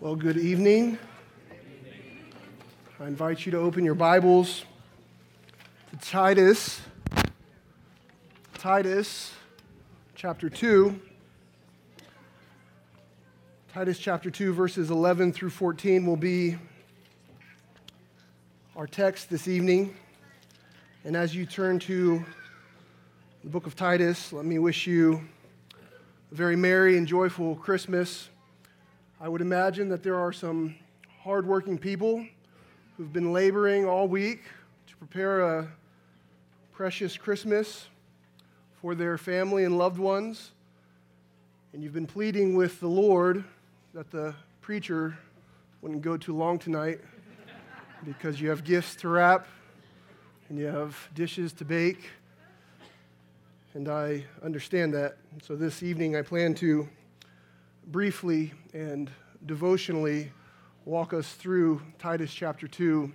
Well, 0.00 0.14
good 0.14 0.36
evening. 0.36 0.96
I 3.00 3.08
invite 3.08 3.44
you 3.44 3.50
to 3.50 3.58
open 3.58 3.84
your 3.84 3.96
Bibles 3.96 4.64
to 5.90 5.96
Titus, 6.08 6.80
Titus 8.54 9.32
chapter 10.14 10.48
2. 10.48 11.00
Titus 13.74 13.98
chapter 13.98 14.30
2, 14.30 14.52
verses 14.52 14.92
11 14.92 15.32
through 15.32 15.50
14 15.50 16.06
will 16.06 16.14
be 16.14 16.56
our 18.76 18.86
text 18.86 19.28
this 19.28 19.48
evening. 19.48 19.96
And 21.02 21.16
as 21.16 21.34
you 21.34 21.44
turn 21.44 21.80
to 21.80 22.24
the 23.42 23.50
book 23.50 23.66
of 23.66 23.74
Titus, 23.74 24.32
let 24.32 24.44
me 24.44 24.60
wish 24.60 24.86
you 24.86 25.28
a 26.30 26.34
very 26.36 26.54
merry 26.54 26.96
and 26.96 27.04
joyful 27.04 27.56
Christmas. 27.56 28.28
I 29.20 29.28
would 29.28 29.40
imagine 29.40 29.88
that 29.88 30.04
there 30.04 30.14
are 30.14 30.32
some 30.32 30.76
hardworking 31.24 31.76
people 31.76 32.24
who've 32.96 33.12
been 33.12 33.32
laboring 33.32 33.84
all 33.84 34.06
week 34.06 34.44
to 34.86 34.96
prepare 34.96 35.40
a 35.40 35.68
precious 36.72 37.16
Christmas 37.16 37.88
for 38.80 38.94
their 38.94 39.18
family 39.18 39.64
and 39.64 39.76
loved 39.76 39.98
ones. 39.98 40.52
And 41.72 41.82
you've 41.82 41.92
been 41.92 42.06
pleading 42.06 42.54
with 42.54 42.78
the 42.78 42.86
Lord 42.86 43.42
that 43.92 44.08
the 44.12 44.36
preacher 44.60 45.18
wouldn't 45.82 46.02
go 46.02 46.16
too 46.16 46.36
long 46.36 46.56
tonight 46.56 47.00
because 48.04 48.40
you 48.40 48.50
have 48.50 48.62
gifts 48.62 48.94
to 48.96 49.08
wrap 49.08 49.48
and 50.48 50.56
you 50.56 50.66
have 50.66 50.96
dishes 51.16 51.52
to 51.54 51.64
bake. 51.64 52.08
And 53.74 53.88
I 53.88 54.24
understand 54.44 54.94
that. 54.94 55.16
So 55.42 55.56
this 55.56 55.82
evening 55.82 56.14
I 56.14 56.22
plan 56.22 56.54
to 56.54 56.88
briefly 57.90 58.52
and 58.74 59.10
devotionally 59.46 60.30
walk 60.84 61.14
us 61.14 61.32
through 61.32 61.80
Titus 61.98 62.32
chapter 62.32 62.68
2, 62.68 63.10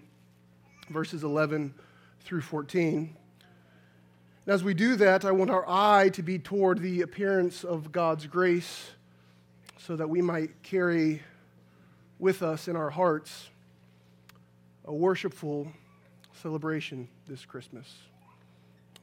verses 0.89 1.23
11 1.23 1.75
through 2.21 2.41
14. 2.41 3.15
And 4.45 4.53
as 4.53 4.63
we 4.63 4.73
do 4.73 4.95
that, 4.95 5.25
I 5.25 5.31
want 5.31 5.51
our 5.51 5.63
eye 5.67 6.09
to 6.09 6.23
be 6.23 6.39
toward 6.39 6.79
the 6.79 7.01
appearance 7.01 7.63
of 7.63 7.91
God's 7.91 8.25
grace 8.25 8.89
so 9.77 9.95
that 9.95 10.09
we 10.09 10.23
might 10.23 10.63
carry 10.63 11.21
with 12.17 12.41
us 12.41 12.67
in 12.67 12.75
our 12.75 12.89
hearts 12.89 13.49
a 14.85 14.93
worshipful 14.93 15.71
celebration 16.41 17.07
this 17.27 17.45
Christmas. 17.45 17.93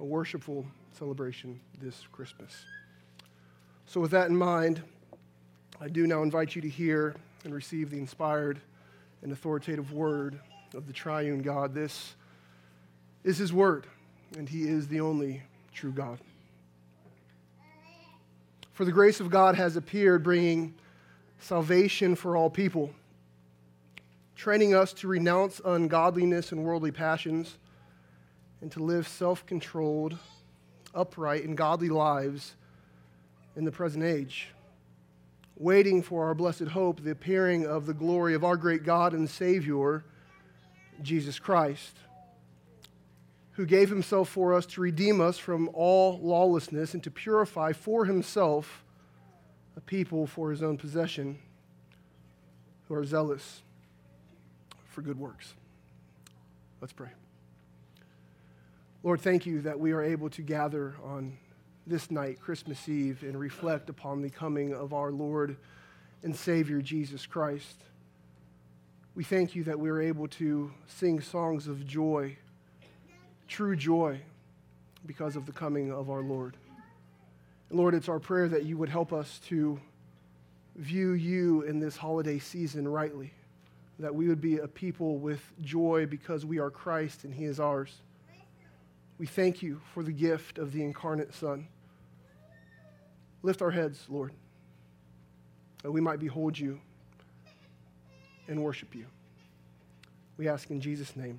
A 0.00 0.04
worshipful 0.04 0.66
celebration 0.98 1.60
this 1.80 2.08
Christmas. 2.10 2.64
So, 3.86 4.00
with 4.00 4.10
that 4.10 4.28
in 4.28 4.36
mind, 4.36 4.82
I 5.82 5.88
do 5.88 6.06
now 6.06 6.22
invite 6.22 6.54
you 6.54 6.60
to 6.60 6.68
hear 6.68 7.14
and 7.42 7.54
receive 7.54 7.88
the 7.88 7.96
inspired 7.96 8.60
and 9.22 9.32
authoritative 9.32 9.94
word 9.94 10.38
of 10.74 10.86
the 10.86 10.92
triune 10.92 11.40
God. 11.40 11.72
This 11.72 12.16
is 13.24 13.38
his 13.38 13.50
word, 13.50 13.86
and 14.36 14.46
he 14.46 14.68
is 14.68 14.88
the 14.88 15.00
only 15.00 15.42
true 15.72 15.92
God. 15.92 16.18
For 18.74 18.84
the 18.84 18.92
grace 18.92 19.20
of 19.20 19.30
God 19.30 19.54
has 19.54 19.76
appeared, 19.76 20.22
bringing 20.22 20.74
salvation 21.38 22.14
for 22.14 22.36
all 22.36 22.50
people, 22.50 22.90
training 24.36 24.74
us 24.74 24.92
to 24.92 25.08
renounce 25.08 25.62
ungodliness 25.64 26.52
and 26.52 26.62
worldly 26.62 26.92
passions, 26.92 27.56
and 28.60 28.70
to 28.72 28.82
live 28.82 29.08
self 29.08 29.46
controlled, 29.46 30.18
upright, 30.94 31.44
and 31.44 31.56
godly 31.56 31.88
lives 31.88 32.54
in 33.56 33.64
the 33.64 33.72
present 33.72 34.04
age 34.04 34.48
waiting 35.60 36.02
for 36.02 36.24
our 36.24 36.34
blessed 36.34 36.68
hope, 36.68 37.02
the 37.02 37.10
appearing 37.10 37.66
of 37.66 37.84
the 37.84 37.92
glory 37.92 38.32
of 38.32 38.42
our 38.42 38.56
great 38.56 38.82
God 38.82 39.12
and 39.12 39.28
Savior, 39.28 40.02
Jesus 41.02 41.38
Christ, 41.38 41.98
who 43.52 43.66
gave 43.66 43.90
himself 43.90 44.30
for 44.30 44.54
us 44.54 44.64
to 44.64 44.80
redeem 44.80 45.20
us 45.20 45.36
from 45.36 45.68
all 45.74 46.18
lawlessness 46.22 46.94
and 46.94 47.04
to 47.04 47.10
purify 47.10 47.72
for 47.72 48.06
himself 48.06 48.82
a 49.76 49.82
people 49.82 50.26
for 50.26 50.50
his 50.50 50.62
own 50.62 50.78
possession 50.78 51.38
who 52.88 52.94
are 52.94 53.04
zealous 53.04 53.60
for 54.88 55.02
good 55.02 55.18
works. 55.18 55.52
Let's 56.80 56.94
pray. 56.94 57.10
Lord, 59.02 59.20
thank 59.20 59.44
you 59.44 59.60
that 59.60 59.78
we 59.78 59.92
are 59.92 60.02
able 60.02 60.30
to 60.30 60.40
gather 60.40 60.96
on 61.04 61.36
this 61.86 62.10
night, 62.10 62.40
Christmas 62.40 62.88
Eve, 62.88 63.22
and 63.22 63.38
reflect 63.38 63.88
upon 63.88 64.22
the 64.22 64.30
coming 64.30 64.74
of 64.74 64.92
our 64.92 65.10
Lord 65.10 65.56
and 66.22 66.34
Savior 66.34 66.80
Jesus 66.80 67.26
Christ. 67.26 67.82
We 69.14 69.24
thank 69.24 69.54
you 69.54 69.64
that 69.64 69.78
we 69.78 69.90
are 69.90 70.00
able 70.00 70.28
to 70.28 70.70
sing 70.86 71.20
songs 71.20 71.66
of 71.66 71.86
joy, 71.86 72.36
true 73.48 73.76
joy, 73.76 74.20
because 75.06 75.36
of 75.36 75.46
the 75.46 75.52
coming 75.52 75.90
of 75.90 76.10
our 76.10 76.22
Lord. 76.22 76.56
Lord, 77.70 77.94
it's 77.94 78.08
our 78.08 78.20
prayer 78.20 78.48
that 78.48 78.64
you 78.64 78.76
would 78.76 78.88
help 78.88 79.12
us 79.12 79.40
to 79.46 79.80
view 80.76 81.12
you 81.12 81.62
in 81.62 81.78
this 81.78 81.96
holiday 81.96 82.38
season 82.38 82.86
rightly, 82.86 83.32
that 83.98 84.14
we 84.14 84.28
would 84.28 84.40
be 84.40 84.58
a 84.58 84.68
people 84.68 85.18
with 85.18 85.40
joy 85.62 86.06
because 86.06 86.44
we 86.44 86.58
are 86.58 86.70
Christ 86.70 87.24
and 87.24 87.34
He 87.34 87.44
is 87.44 87.60
ours. 87.60 88.02
We 89.20 89.26
thank 89.26 89.62
you 89.62 89.82
for 89.92 90.02
the 90.02 90.12
gift 90.12 90.56
of 90.56 90.72
the 90.72 90.82
incarnate 90.82 91.34
Son. 91.34 91.68
Lift 93.42 93.60
our 93.60 93.70
heads, 93.70 94.06
Lord, 94.08 94.32
that 95.82 95.92
we 95.92 96.00
might 96.00 96.18
behold 96.18 96.58
you 96.58 96.80
and 98.48 98.62
worship 98.64 98.94
you. 98.94 99.04
We 100.38 100.48
ask 100.48 100.70
in 100.70 100.80
Jesus' 100.80 101.14
name. 101.16 101.38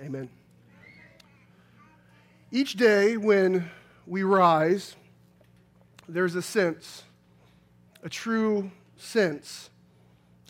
Amen. 0.00 0.30
Each 2.50 2.72
day 2.72 3.18
when 3.18 3.68
we 4.06 4.22
rise, 4.22 4.96
there's 6.08 6.34
a 6.34 6.40
sense, 6.40 7.02
a 8.02 8.08
true 8.08 8.70
sense, 8.96 9.68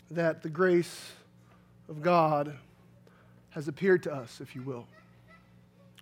that 0.09 0.43
the 0.43 0.49
grace 0.49 1.11
of 1.89 2.01
God 2.01 2.57
has 3.49 3.67
appeared 3.67 4.01
to 4.03 4.13
us, 4.13 4.39
if 4.39 4.55
you 4.55 4.61
will. 4.61 4.87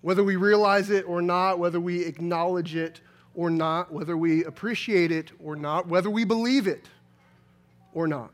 Whether 0.01 0.23
we 0.23 0.35
realize 0.35 0.89
it 0.89 1.05
or 1.07 1.21
not, 1.21 1.59
whether 1.59 1.79
we 1.79 2.05
acknowledge 2.05 2.75
it 2.75 3.01
or 3.33 3.49
not, 3.49 3.91
whether 3.91 4.17
we 4.17 4.43
appreciate 4.43 5.11
it 5.11 5.31
or 5.39 5.55
not, 5.55 5.87
whether 5.87 6.09
we 6.09 6.23
believe 6.23 6.67
it 6.67 6.89
or 7.93 8.07
not. 8.07 8.31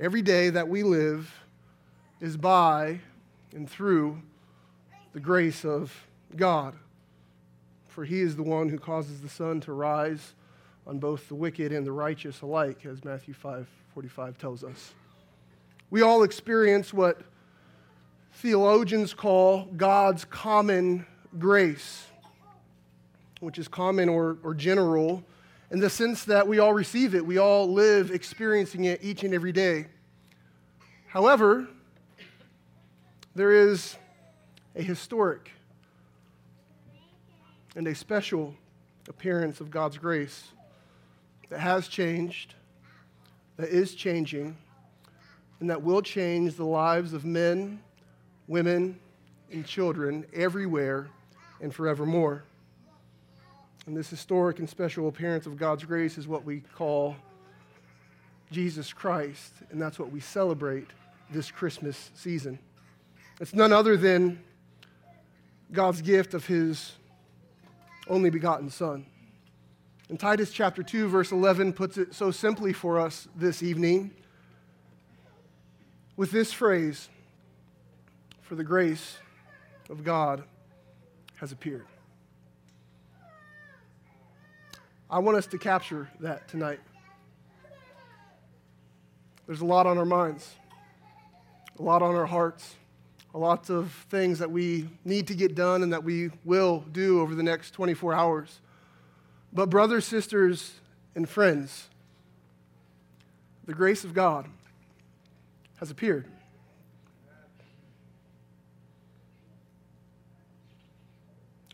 Every 0.00 0.22
day 0.22 0.50
that 0.50 0.68
we 0.68 0.82
live 0.82 1.34
is 2.20 2.36
by 2.36 3.00
and 3.52 3.68
through 3.68 4.22
the 5.12 5.20
grace 5.20 5.64
of 5.64 6.06
God. 6.36 6.74
For 7.88 8.04
he 8.04 8.20
is 8.20 8.36
the 8.36 8.42
one 8.44 8.68
who 8.68 8.78
causes 8.78 9.20
the 9.20 9.28
sun 9.28 9.60
to 9.62 9.72
rise 9.72 10.34
on 10.86 10.98
both 10.98 11.28
the 11.28 11.34
wicked 11.34 11.72
and 11.72 11.86
the 11.86 11.92
righteous 11.92 12.40
alike, 12.42 12.86
as 12.86 13.04
Matthew 13.04 13.34
5 13.34 13.66
45 13.94 14.38
tells 14.38 14.62
us. 14.62 14.94
We 15.90 16.02
all 16.02 16.22
experience 16.22 16.92
what 16.94 17.22
theologians 18.38 19.14
call 19.14 19.64
God's 19.76 20.24
common 20.24 21.04
grace, 21.40 22.06
which 23.40 23.58
is 23.58 23.66
common 23.66 24.08
or, 24.08 24.38
or 24.44 24.54
general 24.54 25.24
in 25.72 25.80
the 25.80 25.90
sense 25.90 26.24
that 26.24 26.46
we 26.46 26.60
all 26.60 26.72
receive 26.72 27.16
it, 27.16 27.26
we 27.26 27.38
all 27.38 27.70
live 27.72 28.12
experiencing 28.12 28.84
it 28.84 29.00
each 29.02 29.24
and 29.24 29.34
every 29.34 29.50
day. 29.50 29.86
However, 31.08 31.66
there 33.34 33.50
is 33.50 33.96
a 34.76 34.82
historic 34.82 35.50
and 37.74 37.88
a 37.88 37.94
special 37.94 38.54
appearance 39.08 39.60
of 39.60 39.68
God's 39.68 39.98
grace 39.98 40.44
that 41.50 41.58
has 41.58 41.88
changed, 41.88 42.54
that 43.56 43.68
is 43.68 43.96
changing, 43.96 44.56
and 45.58 45.68
that 45.68 45.82
will 45.82 46.02
change 46.02 46.54
the 46.54 46.64
lives 46.64 47.12
of 47.12 47.24
men 47.24 47.80
women, 48.48 48.98
and 49.52 49.64
children 49.64 50.26
everywhere 50.34 51.08
and 51.60 51.74
forevermore. 51.74 52.44
And 53.86 53.96
this 53.96 54.10
historic 54.10 54.58
and 54.58 54.68
special 54.68 55.08
appearance 55.08 55.46
of 55.46 55.56
God's 55.56 55.84
grace 55.84 56.18
is 56.18 56.26
what 56.26 56.44
we 56.44 56.60
call 56.74 57.16
Jesus 58.50 58.92
Christ, 58.92 59.52
and 59.70 59.80
that's 59.80 59.98
what 59.98 60.10
we 60.10 60.20
celebrate 60.20 60.88
this 61.30 61.50
Christmas 61.50 62.10
season. 62.14 62.58
It's 63.40 63.54
none 63.54 63.72
other 63.72 63.96
than 63.96 64.42
God's 65.70 66.00
gift 66.02 66.34
of 66.34 66.46
his 66.46 66.92
only 68.08 68.30
begotten 68.30 68.70
Son. 68.70 69.06
And 70.08 70.18
Titus 70.18 70.50
chapter 70.50 70.82
2, 70.82 71.08
verse 71.08 71.32
11 71.32 71.74
puts 71.74 71.98
it 71.98 72.14
so 72.14 72.30
simply 72.30 72.72
for 72.72 72.98
us 72.98 73.28
this 73.36 73.62
evening 73.62 74.10
with 76.16 76.30
this 76.30 76.52
phrase 76.52 77.10
for 78.48 78.54
the 78.54 78.64
grace 78.64 79.18
of 79.90 80.02
God 80.02 80.42
has 81.36 81.52
appeared. 81.52 81.84
I 85.10 85.18
want 85.18 85.36
us 85.36 85.46
to 85.48 85.58
capture 85.58 86.08
that 86.20 86.48
tonight. 86.48 86.80
There's 89.46 89.60
a 89.60 89.66
lot 89.66 89.86
on 89.86 89.98
our 89.98 90.06
minds, 90.06 90.50
a 91.78 91.82
lot 91.82 92.00
on 92.00 92.14
our 92.14 92.24
hearts, 92.24 92.74
a 93.34 93.38
lot 93.38 93.68
of 93.68 93.92
things 94.08 94.38
that 94.38 94.50
we 94.50 94.88
need 95.04 95.26
to 95.26 95.34
get 95.34 95.54
done 95.54 95.82
and 95.82 95.92
that 95.92 96.02
we 96.02 96.30
will 96.46 96.82
do 96.90 97.20
over 97.20 97.34
the 97.34 97.42
next 97.42 97.72
24 97.72 98.14
hours. 98.14 98.60
But, 99.52 99.68
brothers, 99.68 100.06
sisters, 100.06 100.72
and 101.14 101.28
friends, 101.28 101.88
the 103.66 103.74
grace 103.74 104.04
of 104.04 104.14
God 104.14 104.46
has 105.80 105.90
appeared. 105.90 106.24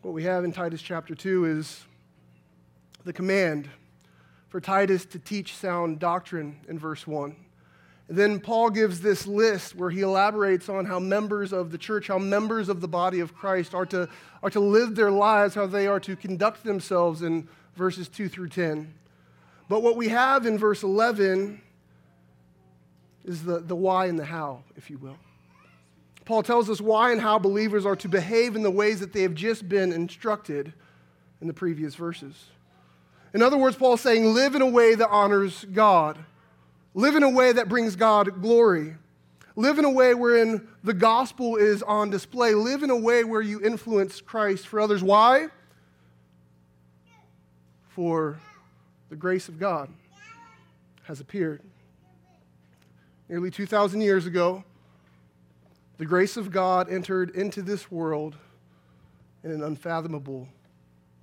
What 0.04 0.12
we 0.12 0.24
have 0.24 0.44
in 0.44 0.52
Titus 0.52 0.82
chapter 0.82 1.14
2 1.14 1.46
is 1.46 1.82
the 3.04 3.12
command 3.14 3.70
for 4.50 4.60
Titus 4.60 5.06
to 5.06 5.18
teach 5.18 5.56
sound 5.56 5.98
doctrine 5.98 6.60
in 6.68 6.78
verse 6.78 7.06
1. 7.06 7.34
And 8.08 8.18
then 8.18 8.38
Paul 8.38 8.68
gives 8.68 9.00
this 9.00 9.26
list 9.26 9.74
where 9.74 9.88
he 9.88 10.02
elaborates 10.02 10.68
on 10.68 10.84
how 10.84 10.98
members 10.98 11.54
of 11.54 11.70
the 11.70 11.78
church, 11.78 12.08
how 12.08 12.18
members 12.18 12.68
of 12.68 12.82
the 12.82 12.86
body 12.86 13.20
of 13.20 13.34
Christ 13.34 13.72
are 13.74 13.86
to, 13.86 14.06
are 14.42 14.50
to 14.50 14.60
live 14.60 14.94
their 14.94 15.10
lives, 15.10 15.54
how 15.54 15.64
they 15.64 15.86
are 15.86 16.00
to 16.00 16.16
conduct 16.16 16.64
themselves 16.64 17.22
in 17.22 17.48
verses 17.74 18.06
2 18.06 18.28
through 18.28 18.50
10. 18.50 18.92
But 19.70 19.82
what 19.82 19.96
we 19.96 20.08
have 20.08 20.44
in 20.44 20.58
verse 20.58 20.82
11 20.82 21.62
is 23.24 23.42
the, 23.42 23.60
the 23.60 23.74
why 23.74 24.04
and 24.04 24.18
the 24.18 24.26
how, 24.26 24.64
if 24.76 24.90
you 24.90 24.98
will. 24.98 25.16
Paul 26.24 26.42
tells 26.42 26.70
us 26.70 26.80
why 26.80 27.12
and 27.12 27.20
how 27.20 27.38
believers 27.38 27.84
are 27.84 27.96
to 27.96 28.08
behave 28.08 28.56
in 28.56 28.62
the 28.62 28.70
ways 28.70 29.00
that 29.00 29.12
they 29.12 29.22
have 29.22 29.34
just 29.34 29.68
been 29.68 29.92
instructed 29.92 30.72
in 31.40 31.46
the 31.46 31.52
previous 31.52 31.94
verses. 31.94 32.46
In 33.34 33.42
other 33.42 33.58
words, 33.58 33.76
Paul's 33.76 34.00
saying, 34.00 34.32
live 34.32 34.54
in 34.54 34.62
a 34.62 34.68
way 34.68 34.94
that 34.94 35.08
honors 35.10 35.66
God, 35.72 36.18
live 36.94 37.16
in 37.16 37.22
a 37.22 37.28
way 37.28 37.52
that 37.52 37.68
brings 37.68 37.96
God 37.96 38.40
glory, 38.40 38.94
live 39.56 39.78
in 39.78 39.84
a 39.84 39.90
way 39.90 40.14
wherein 40.14 40.66
the 40.82 40.94
gospel 40.94 41.56
is 41.56 41.82
on 41.82 42.10
display, 42.10 42.54
live 42.54 42.82
in 42.82 42.90
a 42.90 42.96
way 42.96 43.24
where 43.24 43.42
you 43.42 43.60
influence 43.60 44.20
Christ 44.20 44.66
for 44.66 44.80
others. 44.80 45.02
Why? 45.02 45.48
For 47.88 48.40
the 49.10 49.16
grace 49.16 49.48
of 49.48 49.58
God 49.58 49.90
has 51.02 51.20
appeared. 51.20 51.60
Nearly 53.28 53.50
2,000 53.50 54.00
years 54.00 54.26
ago, 54.26 54.64
the 55.98 56.06
grace 56.06 56.36
of 56.36 56.50
God 56.50 56.90
entered 56.90 57.30
into 57.30 57.62
this 57.62 57.90
world 57.90 58.36
in 59.42 59.50
an 59.50 59.62
unfathomable 59.62 60.48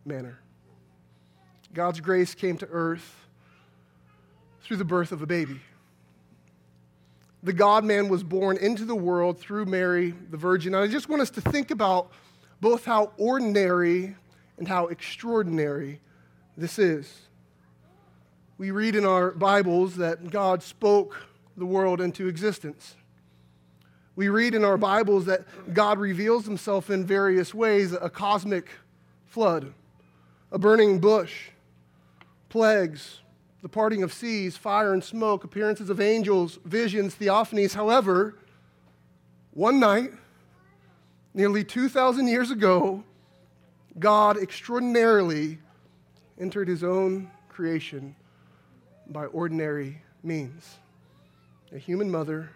manner. 0.05 0.39
God's 1.73 1.99
grace 1.99 2.35
came 2.35 2.57
to 2.57 2.67
earth 2.71 3.15
through 4.63 4.77
the 4.77 4.85
birth 4.85 5.11
of 5.11 5.21
a 5.21 5.25
baby. 5.25 5.59
The 7.43 7.53
God 7.53 7.83
man 7.83 8.07
was 8.07 8.23
born 8.23 8.57
into 8.57 8.85
the 8.85 8.95
world 8.95 9.39
through 9.39 9.65
Mary, 9.65 10.13
the 10.29 10.37
Virgin. 10.37 10.75
And 10.75 10.83
I 10.83 10.87
just 10.87 11.09
want 11.09 11.21
us 11.21 11.31
to 11.31 11.41
think 11.41 11.71
about 11.71 12.11
both 12.59 12.85
how 12.85 13.11
ordinary 13.17 14.15
and 14.57 14.67
how 14.67 14.87
extraordinary 14.87 15.99
this 16.55 16.77
is. 16.77 17.21
We 18.59 18.69
read 18.69 18.95
in 18.95 19.05
our 19.05 19.31
Bibles 19.31 19.95
that 19.95 20.29
God 20.29 20.61
spoke 20.61 21.25
the 21.57 21.65
world 21.65 21.99
into 21.99 22.27
existence. 22.27 22.95
We 24.15 24.27
read 24.27 24.55
in 24.55 24.65
our 24.65 24.77
Bibles 24.77 25.25
that 25.25 25.45
God 25.73 25.97
reveals 25.97 26.45
himself 26.45 26.89
in 26.89 27.05
various 27.05 27.53
ways 27.53 27.93
a 27.93 28.09
cosmic 28.09 28.67
flood, 29.25 29.73
a 30.51 30.59
burning 30.59 30.99
bush, 30.99 31.49
plagues, 32.49 33.21
the 33.61 33.69
parting 33.69 34.03
of 34.03 34.11
seas, 34.11 34.57
fire 34.57 34.93
and 34.93 35.01
smoke, 35.01 35.45
appearances 35.45 35.89
of 35.89 36.01
angels, 36.01 36.59
visions, 36.65 37.15
theophanies. 37.15 37.73
However, 37.73 38.35
one 39.53 39.79
night, 39.79 40.11
nearly 41.33 41.63
2,000 41.63 42.27
years 42.27 42.51
ago, 42.51 43.05
God 43.97 44.37
extraordinarily 44.37 45.59
entered 46.37 46.67
his 46.67 46.83
own 46.83 47.31
creation 47.47 48.13
by 49.07 49.25
ordinary 49.27 50.01
means. 50.21 50.77
A 51.71 51.77
human 51.77 52.11
mother 52.11 52.49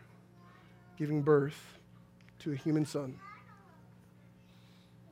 giving 0.97 1.21
birth 1.21 1.77
to 2.39 2.51
a 2.51 2.56
human 2.56 2.86
son. 2.86 3.19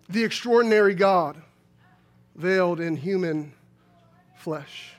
The 0.09 0.23
extraordinary 0.23 0.95
God 0.95 1.41
veiled 2.35 2.79
in 2.79 2.95
human 2.95 3.53
flesh. 4.35 4.93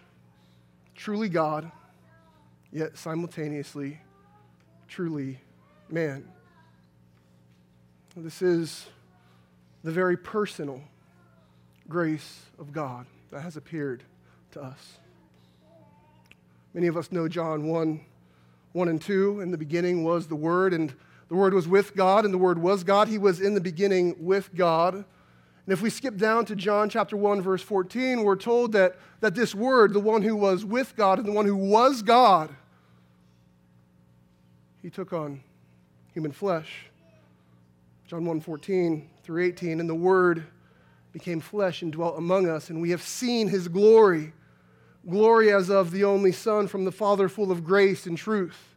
Truly 0.95 1.29
God, 1.29 1.71
yet 2.73 2.97
simultaneously 2.97 4.01
truly 4.89 5.39
man. 5.89 6.25
This 8.17 8.43
is 8.43 8.87
the 9.83 9.91
very 9.91 10.17
personal 10.17 10.81
grace 11.89 12.43
of 12.59 12.73
God 12.73 13.07
that 13.31 13.41
has 13.41 13.57
appeared 13.57 14.05
to 14.53 14.63
us. 14.63 14.99
Many 16.73 16.87
of 16.87 16.97
us 16.97 17.11
know 17.11 17.29
John 17.29 17.67
1 17.67 18.01
1 18.75 18.89
and 18.89 19.01
2. 19.01 19.41
In 19.41 19.53
the 19.53 19.57
beginning 19.57 20.03
was 20.03 20.27
the 20.27 20.35
Word, 20.35 20.75
and 20.75 20.93
the 21.29 21.37
Word 21.37 21.55
was 21.55 21.69
with 21.69 21.95
God, 21.95 22.25
and 22.25 22.35
the 22.35 22.39
Word 22.39 22.59
was 22.59 22.83
God. 22.83 23.07
He 23.07 23.19
was 23.19 23.41
in 23.41 23.55
the 23.55 23.61
beginning 23.61 24.17
with 24.19 24.53
God. 24.53 24.95
And 24.95 25.73
if 25.73 25.81
we 25.81 25.91
skip 25.91 26.17
down 26.17 26.45
to 26.47 26.57
John 26.57 26.89
chapter 26.89 27.17
1, 27.17 27.41
verse 27.41 27.63
14, 27.63 28.25
we're 28.25 28.35
told 28.35 28.73
that, 28.73 28.97
that 29.21 29.37
this 29.37 29.55
Word, 29.55 29.93
the 29.93 30.01
one 30.01 30.23
who 30.23 30.35
was 30.35 30.65
with 30.65 30.97
God 30.97 31.21
and 31.21 31.27
the 31.27 31.33
one 31.33 31.47
who 31.47 31.57
was 31.57 32.03
God, 32.03 32.51
he 34.83 34.91
took 34.91 35.13
on 35.13 35.41
human 36.13 36.33
flesh. 36.33 36.87
John 38.09 38.25
1 38.25 38.41
14 38.41 39.09
through 39.23 39.45
18, 39.45 39.79
and 39.79 39.89
the 39.89 39.95
Word 39.95 40.45
became 41.13 41.39
flesh 41.39 41.81
and 41.83 41.93
dwelt 41.93 42.19
among 42.19 42.49
us, 42.49 42.71
and 42.71 42.83
we 42.83 42.91
have 42.91 43.03
seen 43.03 43.47
his 43.47 43.69
glory 43.69 44.33
glory 45.09 45.53
as 45.53 45.71
of 45.71 45.91
the 45.91 46.05
only 46.05 46.33
Son 46.33 46.67
from 46.67 46.85
the 46.85 46.93
Father, 46.93 47.29
full 47.29 47.51
of 47.51 47.65
grace 47.65 48.07
and 48.07 48.17
truth. 48.17 48.75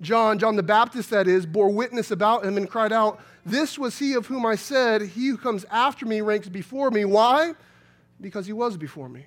John, 0.00 0.38
John 0.38 0.56
the 0.56 0.62
Baptist, 0.62 1.10
that 1.10 1.28
is, 1.28 1.44
bore 1.44 1.70
witness 1.70 2.10
about 2.10 2.44
him 2.44 2.56
and 2.56 2.68
cried 2.68 2.92
out, 2.92 3.20
This 3.44 3.78
was 3.78 3.98
he 3.98 4.14
of 4.14 4.26
whom 4.26 4.46
I 4.46 4.56
said, 4.56 5.02
He 5.02 5.28
who 5.28 5.36
comes 5.36 5.64
after 5.70 6.06
me 6.06 6.20
ranks 6.20 6.48
before 6.48 6.90
me. 6.90 7.04
Why? 7.04 7.54
Because 8.20 8.46
he 8.46 8.52
was 8.52 8.76
before 8.76 9.08
me. 9.08 9.26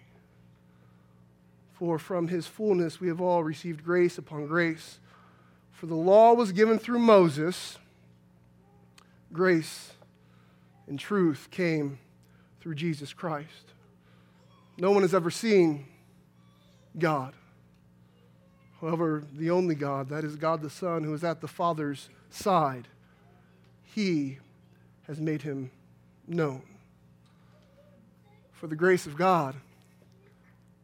For 1.73 1.99
from 1.99 2.27
his 2.27 2.47
fullness 2.47 2.99
we 2.99 3.07
have 3.07 3.21
all 3.21 3.43
received 3.43 3.83
grace 3.83 4.17
upon 4.17 4.47
grace. 4.47 4.99
For 5.71 5.85
the 5.85 5.95
law 5.95 6.33
was 6.33 6.51
given 6.51 6.79
through 6.79 6.99
Moses, 6.99 7.77
grace 9.31 9.91
and 10.87 10.99
truth 10.99 11.49
came 11.51 11.99
through 12.61 12.75
Jesus 12.75 13.13
Christ. 13.13 13.73
No 14.77 14.91
one 14.91 15.01
has 15.01 15.13
ever 15.13 15.29
seen 15.29 15.85
God. 16.97 17.33
However, 18.81 19.23
the 19.33 19.49
only 19.49 19.75
God, 19.75 20.09
that 20.09 20.23
is 20.23 20.35
God 20.35 20.61
the 20.61 20.69
Son, 20.69 21.03
who 21.03 21.13
is 21.13 21.23
at 21.23 21.41
the 21.41 21.47
Father's 21.47 22.09
side, 22.29 22.87
he 23.83 24.39
has 25.07 25.19
made 25.19 25.41
him 25.41 25.71
known. 26.27 26.63
For 28.51 28.67
the 28.67 28.75
grace 28.75 29.05
of 29.05 29.15
God 29.15 29.55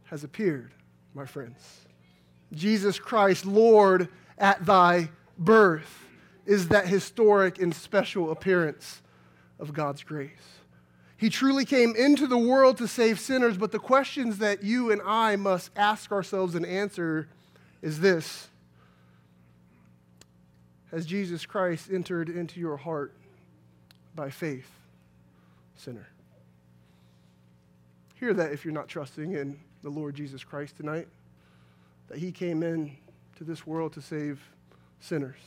has 0.05 0.23
appeared, 0.23 0.71
my 1.13 1.25
friends. 1.25 1.85
Jesus 2.53 2.99
Christ, 2.99 3.45
Lord, 3.45 4.09
at 4.37 4.65
thy 4.65 5.09
birth, 5.37 6.05
is 6.45 6.69
that 6.69 6.87
historic 6.87 7.61
and 7.61 7.73
special 7.73 8.31
appearance 8.31 9.01
of 9.59 9.73
God's 9.73 10.03
grace. 10.03 10.58
He 11.19 11.29
truly 11.29 11.65
came 11.65 11.97
into 11.97 12.27
the 12.27 12.37
world 12.37 12.77
to 12.77 12.87
save 12.87 13.19
sinners, 13.19 13.57
but 13.57 13.73
the 13.73 13.79
questions 13.79 14.37
that 14.37 14.63
you 14.63 14.89
and 14.89 15.01
I 15.03 15.35
must 15.35 15.69
ask 15.75 16.13
ourselves 16.13 16.55
and 16.55 16.65
answer 16.65 17.27
is 17.81 17.99
this 17.99 18.47
Has 20.91 21.05
Jesus 21.05 21.45
Christ 21.45 21.89
entered 21.91 22.29
into 22.29 22.61
your 22.61 22.77
heart 22.77 23.13
by 24.15 24.29
faith, 24.29 24.71
sinner? 25.75 26.07
Hear 28.15 28.33
that 28.33 28.53
if 28.53 28.63
you're 28.63 28.73
not 28.73 28.87
trusting 28.87 29.33
in 29.33 29.59
the 29.83 29.89
Lord 29.89 30.15
Jesus 30.15 30.45
Christ 30.45 30.77
tonight, 30.77 31.09
that 32.07 32.19
He 32.19 32.31
came 32.31 32.63
in 32.63 32.95
to 33.35 33.43
this 33.43 33.67
world 33.67 33.91
to 33.93 34.01
save 34.01 34.39
sinners. 35.01 35.41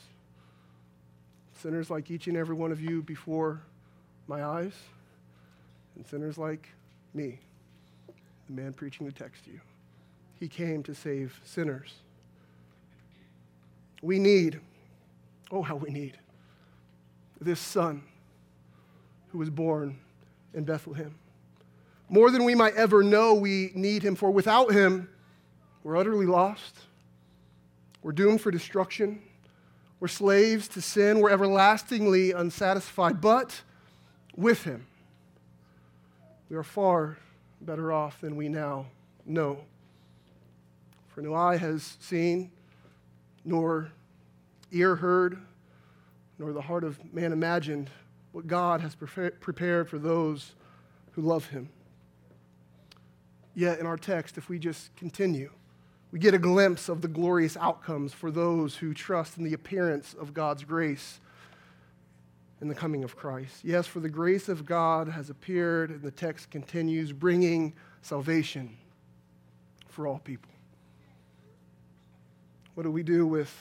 Sinners 1.63 1.89
like 1.89 2.11
each 2.11 2.27
and 2.27 2.37
every 2.37 2.55
one 2.55 2.73
of 2.73 2.81
you 2.83 3.01
before 3.01 3.63
my 4.27 4.45
eyes 4.45 4.75
and 5.97 6.07
sinners 6.07 6.39
like 6.39 6.69
me, 7.15 7.39
the 8.47 8.53
man 8.53 8.73
preaching 8.73 9.07
the 9.07 9.13
text 9.13 9.45
to 9.45 9.51
you. 9.51 9.61
He 10.39 10.49
came 10.49 10.83
to 10.85 10.95
save 10.95 11.41
sinners. 11.45 11.95
We 14.03 14.19
need, 14.19 14.61
oh, 15.51 15.63
how 15.63 15.77
we 15.77 15.91
need, 15.91 16.19
this 17.41 17.61
son 17.61 18.03
who 19.31 19.39
was 19.39 19.51
born 19.51 19.99
in 20.55 20.65
Bethlehem. 20.65 21.15
More 22.09 22.31
than 22.31 22.45
we 22.45 22.55
might 22.55 22.75
ever 22.75 23.03
know, 23.03 23.35
we 23.35 23.71
need 23.75 24.03
him, 24.03 24.17
for 24.17 24.31
without 24.31 24.73
him, 24.73 25.09
we're 25.83 25.97
utterly 25.97 26.27
lost. 26.27 26.77
We're 28.03 28.13
doomed 28.13 28.41
for 28.41 28.51
destruction. 28.51 29.23
We're 30.01 30.09
slaves 30.09 30.67
to 30.69 30.83
sin. 30.83 31.21
We're 31.21 31.31
everlastingly 31.31 32.33
unsatisfied. 32.33 33.21
But 33.21 33.63
with 34.37 34.65
Him, 34.65 34.87
we 36.53 36.59
are 36.59 36.63
far 36.63 37.17
better 37.63 37.95
off 37.95 38.21
than 38.21 38.37
we 38.37 38.47
now 38.47 38.85
know. 39.25 39.59
For 41.09 41.23
no 41.23 41.33
eye 41.33 41.57
has 41.57 41.97
seen, 41.99 42.51
nor 43.43 43.91
ear 44.71 44.95
heard, 44.97 45.39
nor 46.39 46.53
the 46.53 46.61
heart 46.61 46.85
of 46.85 46.99
man 47.15 47.33
imagined 47.33 47.89
what 48.33 48.47
God 48.47 48.83
has 48.83 48.95
prepared 48.95 49.89
for 49.89 49.99
those 49.99 50.53
who 51.13 51.23
love 51.23 51.47
Him. 51.47 51.71
Yet, 53.55 53.79
in 53.79 53.87
our 53.87 53.97
text, 53.97 54.37
if 54.37 54.51
we 54.51 54.59
just 54.59 54.95
continue, 54.95 55.51
we 56.11 56.19
get 56.19 56.35
a 56.35 56.39
glimpse 56.39 56.91
of 56.91 57.01
the 57.01 57.09
glorious 57.09 57.57
outcomes 57.57 58.13
for 58.13 58.31
those 58.31 58.77
who 58.77 58.93
trust 58.93 59.39
in 59.39 59.45
the 59.45 59.55
appearance 59.55 60.13
of 60.13 60.35
God's 60.35 60.65
grace 60.65 61.19
in 62.63 62.69
the 62.69 62.75
coming 62.77 63.03
of 63.03 63.17
Christ. 63.17 63.65
Yes, 63.65 63.89
for 63.89 63.99
the 63.99 64.09
grace 64.09 64.49
of 64.49 64.65
God 64.65 65.09
has 65.09 65.31
appeared, 65.31 65.91
and 65.91 66.01
the 66.01 66.13
text 66.13 66.49
continues, 66.49 67.13
bringing 67.13 67.75
salvation 68.03 68.77
for 69.89 70.07
all 70.07 70.21
people. 70.21 70.53
What 72.75 72.85
do 72.85 72.91
we 72.93 73.03
do 73.03 73.27
with 73.27 73.53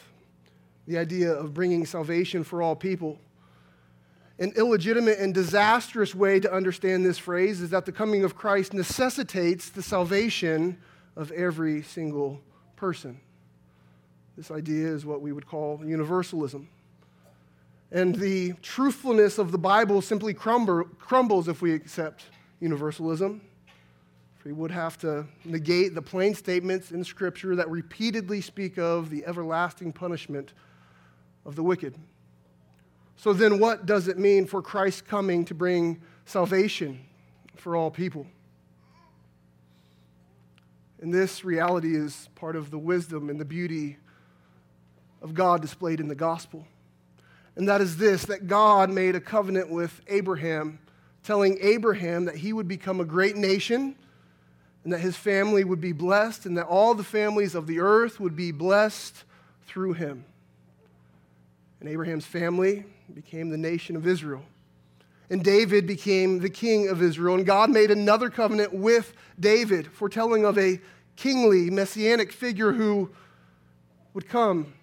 the 0.86 1.00
idea 1.00 1.34
of 1.34 1.52
bringing 1.52 1.84
salvation 1.88 2.44
for 2.44 2.62
all 2.62 2.76
people? 2.76 3.20
An 4.38 4.54
illegitimate 4.56 5.18
and 5.18 5.34
disastrous 5.34 6.14
way 6.14 6.40
to 6.40 6.54
understand 6.54 7.04
this 7.04 7.18
phrase 7.18 7.60
is 7.60 7.72
that 7.72 7.88
the 7.88 7.92
coming 7.92 8.24
of 8.24 8.36
Christ 8.36 8.72
necessitates 8.72 9.70
the 9.70 9.82
salvation 9.82 10.78
of 11.16 11.32
every 11.32 11.82
single 11.82 12.40
person. 12.76 13.20
This 14.38 14.52
idea 14.52 14.90
is 14.90 15.08
what 15.08 15.22
we 15.22 15.32
would 15.32 15.48
call 15.48 15.82
universalism. 15.84 16.70
And 17.92 18.16
the 18.16 18.54
truthfulness 18.62 19.38
of 19.38 19.52
the 19.52 19.58
Bible 19.58 20.02
simply 20.02 20.34
crumble, 20.34 20.86
crumbles 20.98 21.48
if 21.48 21.62
we 21.62 21.74
accept 21.74 22.24
universalism. 22.62 23.42
We 24.46 24.54
would 24.54 24.72
have 24.72 24.98
to 25.00 25.28
negate 25.46 25.94
the 25.94 26.02
plain 26.02 26.34
statements 26.34 26.92
in 26.92 27.04
Scripture 27.04 27.56
that 27.58 27.70
repeatedly 27.70 28.42
speak 28.42 28.78
of 28.80 29.10
the 29.10 29.26
everlasting 29.26 29.92
punishment 29.92 30.54
of 31.46 31.56
the 31.56 31.64
wicked. 31.64 31.96
So 33.18 33.34
then, 33.34 33.60
what 33.60 33.86
does 33.86 34.08
it 34.08 34.18
mean 34.18 34.48
for 34.48 34.62
Christ 34.62 35.06
coming 35.06 35.46
to 35.46 35.54
bring 35.54 36.02
salvation 36.26 37.02
for 37.56 37.76
all 37.76 37.92
people? 37.92 38.26
And 41.02 41.14
this 41.14 41.44
reality 41.44 41.96
is 41.96 42.30
part 42.36 42.56
of 42.56 42.72
the 42.72 42.80
wisdom 42.80 43.30
and 43.30 43.40
the 43.40 43.46
beauty 43.46 43.98
of 45.22 45.34
God 45.34 45.62
displayed 45.62 46.00
in 46.00 46.08
the 46.08 46.16
gospel. 46.16 46.66
And 47.56 47.68
that 47.68 47.82
is 47.82 47.98
this 47.98 48.26
that 48.26 48.48
God 48.48 48.90
made 48.90 49.16
a 49.16 49.22
covenant 49.22 49.70
with 49.70 50.02
Abraham, 50.08 50.80
telling 51.24 51.58
Abraham 51.62 52.26
that 52.26 52.36
he 52.36 52.54
would 52.54 52.68
become 52.68 53.00
a 53.00 53.06
great 53.06 53.36
nation 53.36 53.96
and 54.84 54.94
that 54.94 55.00
his 55.00 55.16
family 55.16 55.64
would 55.64 55.82
be 55.82 55.92
blessed 55.92 56.46
and 56.46 56.58
that 56.58 56.66
all 56.66 56.94
the 56.94 57.04
families 57.04 57.54
of 57.54 57.68
the 57.68 57.80
earth 57.80 58.20
would 58.20 58.36
be 58.36 58.52
blessed 58.52 59.24
through 59.68 59.94
him. 59.94 60.26
And 61.80 61.90
Abraham's 61.90 62.26
family 62.26 62.86
became 63.14 63.50
the 63.50 63.58
nation 63.58 63.96
of 63.96 64.08
Israel. 64.08 64.44
And 65.30 65.44
David 65.44 65.88
became 65.88 66.40
the 66.40 66.50
king 66.50 66.90
of 66.90 67.02
Israel. 67.02 67.36
And 67.36 67.46
God 67.46 67.70
made 67.70 67.90
another 67.90 68.30
covenant 68.30 68.74
with 68.74 69.14
David, 69.40 69.88
foretelling 69.88 70.46
of 70.46 70.58
a 70.58 70.80
kingly, 71.16 71.70
messianic 71.70 72.32
figure 72.32 72.74
who 72.74 73.10
would 74.14 74.28
come 74.28 74.74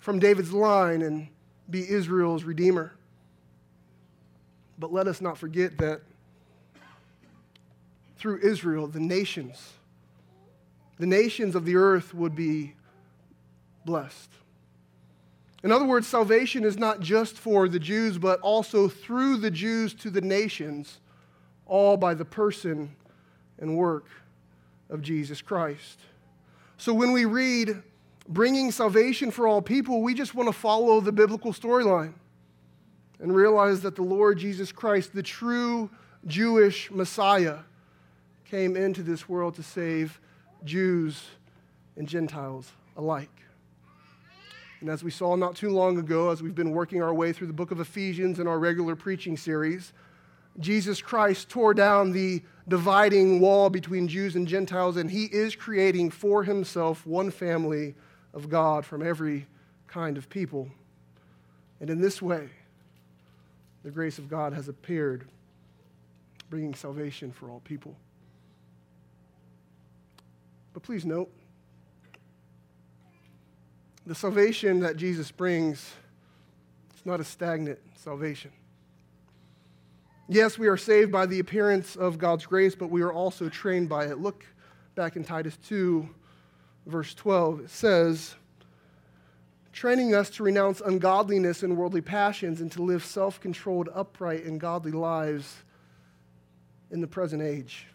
from 0.00 0.18
David's 0.18 0.52
line 0.52 1.02
and 1.02 1.28
be 1.70 1.88
Israel's 1.88 2.44
redeemer. 2.44 2.92
But 4.78 4.92
let 4.92 5.06
us 5.06 5.20
not 5.20 5.38
forget 5.38 5.78
that 5.78 6.00
through 8.18 8.40
Israel, 8.42 8.86
the 8.86 9.00
nations, 9.00 9.74
the 10.98 11.06
nations 11.06 11.54
of 11.54 11.64
the 11.64 11.76
earth 11.76 12.14
would 12.14 12.34
be 12.34 12.74
blessed. 13.84 14.30
In 15.62 15.72
other 15.72 15.84
words, 15.84 16.06
salvation 16.06 16.64
is 16.64 16.78
not 16.78 17.00
just 17.00 17.36
for 17.36 17.68
the 17.68 17.78
Jews, 17.78 18.16
but 18.18 18.40
also 18.40 18.88
through 18.88 19.38
the 19.38 19.50
Jews 19.50 19.92
to 19.94 20.10
the 20.10 20.20
nations, 20.20 21.00
all 21.66 21.96
by 21.96 22.14
the 22.14 22.24
person 22.24 22.94
and 23.58 23.76
work 23.76 24.06
of 24.88 25.02
Jesus 25.02 25.42
Christ. 25.42 26.00
So 26.78 26.94
when 26.94 27.12
we 27.12 27.26
read 27.26 27.82
bringing 28.28 28.70
salvation 28.70 29.30
for 29.30 29.46
all 29.46 29.62
people, 29.62 30.02
we 30.02 30.14
just 30.14 30.34
want 30.34 30.48
to 30.48 30.52
follow 30.52 31.00
the 31.00 31.12
biblical 31.12 31.52
storyline 31.52 32.14
and 33.20 33.34
realize 33.34 33.80
that 33.82 33.96
the 33.96 34.02
Lord 34.02 34.38
Jesus 34.38 34.72
Christ, 34.72 35.14
the 35.14 35.22
true 35.22 35.90
Jewish 36.26 36.90
Messiah, 36.90 37.58
came 38.44 38.76
into 38.76 39.02
this 39.02 39.28
world 39.28 39.54
to 39.54 39.62
save 39.62 40.20
Jews 40.64 41.26
and 41.96 42.08
Gentiles 42.08 42.72
alike. 42.96 43.30
And 44.80 44.88
as 44.88 45.04
we 45.04 45.10
saw 45.10 45.36
not 45.36 45.56
too 45.56 45.70
long 45.70 45.98
ago, 45.98 46.30
as 46.30 46.42
we've 46.42 46.54
been 46.54 46.70
working 46.70 47.02
our 47.02 47.12
way 47.12 47.32
through 47.32 47.48
the 47.48 47.52
book 47.52 47.70
of 47.70 47.80
Ephesians 47.80 48.40
in 48.40 48.46
our 48.46 48.58
regular 48.58 48.96
preaching 48.96 49.36
series, 49.36 49.92
Jesus 50.58 51.02
Christ 51.02 51.48
tore 51.48 51.74
down 51.74 52.12
the 52.12 52.42
dividing 52.66 53.40
wall 53.40 53.68
between 53.70 54.08
Jews 54.08 54.36
and 54.36 54.48
Gentiles, 54.48 54.96
and 54.96 55.10
he 55.10 55.24
is 55.26 55.54
creating 55.54 56.10
for 56.10 56.42
himself 56.42 57.06
one 57.06 57.30
family 57.30 57.94
of 58.34 58.48
God 58.48 58.84
from 58.84 59.06
every 59.06 59.46
kind 59.86 60.16
of 60.16 60.28
people. 60.28 60.68
And 61.80 61.90
in 61.90 62.00
this 62.00 62.20
way, 62.20 62.48
the 63.82 63.90
grace 63.90 64.18
of 64.18 64.28
God 64.28 64.52
has 64.52 64.68
appeared, 64.68 65.26
bringing 66.48 66.74
salvation 66.74 67.32
for 67.32 67.50
all 67.50 67.60
people. 67.60 67.96
But 70.72 70.82
please 70.82 71.04
note, 71.04 71.30
the 74.06 74.14
salvation 74.14 74.80
that 74.80 74.96
Jesus 74.96 75.30
brings 75.30 75.92
is 76.96 77.06
not 77.06 77.20
a 77.20 77.24
stagnant 77.24 77.78
salvation. 77.96 78.50
Yes, 80.28 80.58
we 80.58 80.68
are 80.68 80.76
saved 80.76 81.10
by 81.10 81.26
the 81.26 81.40
appearance 81.40 81.96
of 81.96 82.18
God's 82.18 82.46
grace, 82.46 82.74
but 82.74 82.88
we 82.88 83.02
are 83.02 83.12
also 83.12 83.48
trained 83.48 83.88
by 83.88 84.06
it. 84.06 84.20
Look 84.20 84.44
back 84.94 85.16
in 85.16 85.24
Titus 85.24 85.56
2, 85.66 86.08
verse 86.86 87.14
12. 87.14 87.60
It 87.60 87.70
says, 87.70 88.34
training 89.72 90.14
us 90.14 90.30
to 90.30 90.42
renounce 90.42 90.80
ungodliness 90.80 91.62
and 91.62 91.76
worldly 91.76 92.00
passions 92.00 92.60
and 92.60 92.70
to 92.72 92.82
live 92.82 93.04
self 93.04 93.40
controlled, 93.40 93.88
upright, 93.94 94.44
and 94.44 94.60
godly 94.60 94.92
lives 94.92 95.62
in 96.90 97.00
the 97.00 97.06
present 97.06 97.42
age 97.42 97.86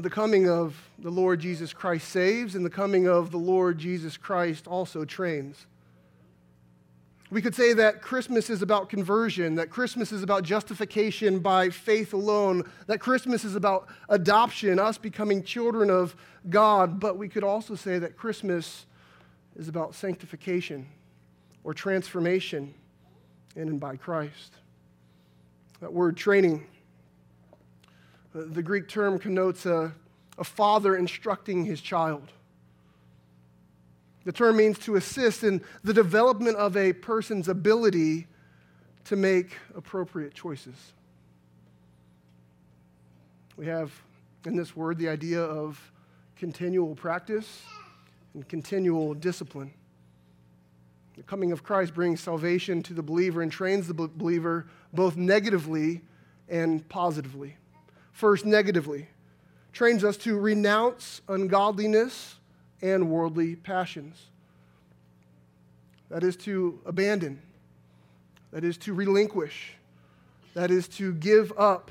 the 0.00 0.10
coming 0.10 0.48
of 0.48 0.88
the 0.98 1.10
Lord 1.10 1.40
Jesus 1.40 1.72
Christ 1.72 2.08
saves, 2.08 2.54
and 2.54 2.64
the 2.64 2.70
coming 2.70 3.06
of 3.06 3.30
the 3.30 3.38
Lord 3.38 3.78
Jesus 3.78 4.16
Christ 4.16 4.66
also 4.66 5.04
trains. 5.04 5.66
We 7.32 7.40
could 7.40 7.54
say 7.54 7.72
that 7.72 8.02
Christmas 8.02 8.50
is 8.50 8.60
about 8.60 8.90
conversion, 8.90 9.54
that 9.54 9.70
Christmas 9.70 10.12
is 10.12 10.22
about 10.22 10.42
justification 10.42 11.38
by 11.38 11.70
faith 11.70 12.12
alone, 12.12 12.70
that 12.88 13.00
Christmas 13.00 13.42
is 13.42 13.56
about 13.56 13.88
adoption, 14.10 14.78
us 14.78 14.98
becoming 14.98 15.42
children 15.42 15.88
of 15.88 16.14
God, 16.50 17.00
but 17.00 17.16
we 17.16 17.30
could 17.30 17.42
also 17.42 17.74
say 17.74 17.98
that 17.98 18.18
Christmas 18.18 18.84
is 19.56 19.66
about 19.66 19.94
sanctification 19.94 20.86
or 21.64 21.72
transformation 21.72 22.74
in 23.56 23.66
and 23.66 23.80
by 23.80 23.96
Christ. 23.96 24.56
That 25.80 25.90
word 25.90 26.18
training 26.18 26.66
the 28.34 28.62
Greek 28.62 28.88
term 28.88 29.18
connotes 29.18 29.64
a, 29.64 29.94
a 30.36 30.44
father 30.44 30.96
instructing 30.96 31.64
his 31.64 31.80
child. 31.80 32.30
The 34.24 34.32
term 34.32 34.56
means 34.56 34.78
to 34.80 34.96
assist 34.96 35.42
in 35.42 35.62
the 35.82 35.92
development 35.92 36.56
of 36.56 36.76
a 36.76 36.92
person's 36.92 37.48
ability 37.48 38.26
to 39.04 39.16
make 39.16 39.56
appropriate 39.74 40.34
choices. 40.34 40.76
We 43.56 43.66
have 43.66 43.92
in 44.46 44.56
this 44.56 44.76
word 44.76 44.98
the 44.98 45.08
idea 45.08 45.40
of 45.40 45.92
continual 46.36 46.94
practice 46.94 47.62
and 48.34 48.48
continual 48.48 49.14
discipline. 49.14 49.72
The 51.16 51.22
coming 51.24 51.52
of 51.52 51.62
Christ 51.62 51.92
brings 51.94 52.20
salvation 52.20 52.82
to 52.84 52.94
the 52.94 53.02
believer 53.02 53.42
and 53.42 53.52
trains 53.52 53.86
the 53.86 53.94
believer 53.94 54.66
both 54.92 55.16
negatively 55.16 56.00
and 56.48 56.88
positively. 56.88 57.56
First, 58.12 58.46
negatively, 58.46 59.08
trains 59.72 60.04
us 60.04 60.16
to 60.18 60.38
renounce 60.38 61.20
ungodliness 61.28 62.36
and 62.82 63.08
worldly 63.08 63.56
passions. 63.56 64.26
That 66.10 66.24
is 66.24 66.36
to 66.38 66.80
abandon, 66.84 67.40
that 68.50 68.64
is 68.64 68.76
to 68.78 68.92
relinquish, 68.92 69.74
that 70.54 70.70
is 70.70 70.88
to 70.88 71.14
give 71.14 71.52
up 71.56 71.90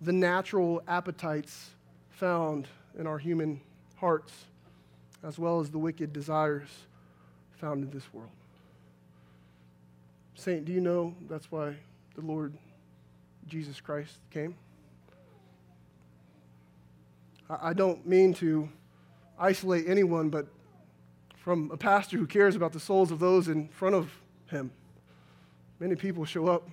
the 0.00 0.12
natural 0.12 0.82
appetites 0.86 1.70
found 2.10 2.68
in 2.98 3.06
our 3.06 3.18
human 3.18 3.60
hearts. 3.96 4.32
as 5.22 5.38
well 5.38 5.60
as 5.60 5.70
the 5.70 5.78
wicked 5.78 6.12
desires 6.12 6.68
found 7.52 7.84
in 7.84 7.90
this 7.90 8.12
world. 8.12 8.30
Saint, 10.34 10.64
do 10.64 10.72
you 10.72 10.80
know 10.80 11.14
that's 11.28 11.50
why 11.52 11.76
the 12.14 12.22
Lord 12.22 12.54
Jesus 13.46 13.80
Christ 13.80 14.16
came? 14.30 14.54
I 17.48 17.72
don't 17.72 18.06
mean 18.06 18.32
to 18.34 18.68
isolate 19.40 19.88
anyone, 19.88 20.28
but 20.28 20.46
from 21.38 21.70
a 21.72 21.76
pastor 21.76 22.18
who 22.18 22.26
cares 22.26 22.54
about 22.54 22.72
the 22.72 22.80
souls 22.80 23.10
of 23.10 23.18
those 23.18 23.48
in 23.48 23.68
front 23.68 23.94
of 23.94 24.12
him. 24.50 24.70
Many 25.80 25.96
people 25.96 26.26
show 26.26 26.46
up 26.48 26.68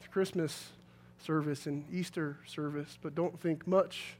to 0.00 0.08
Christmas 0.08 0.70
service 1.18 1.66
and 1.66 1.84
Easter 1.92 2.38
service, 2.46 2.96
but 3.02 3.14
don't 3.14 3.38
think 3.40 3.66
much 3.66 4.14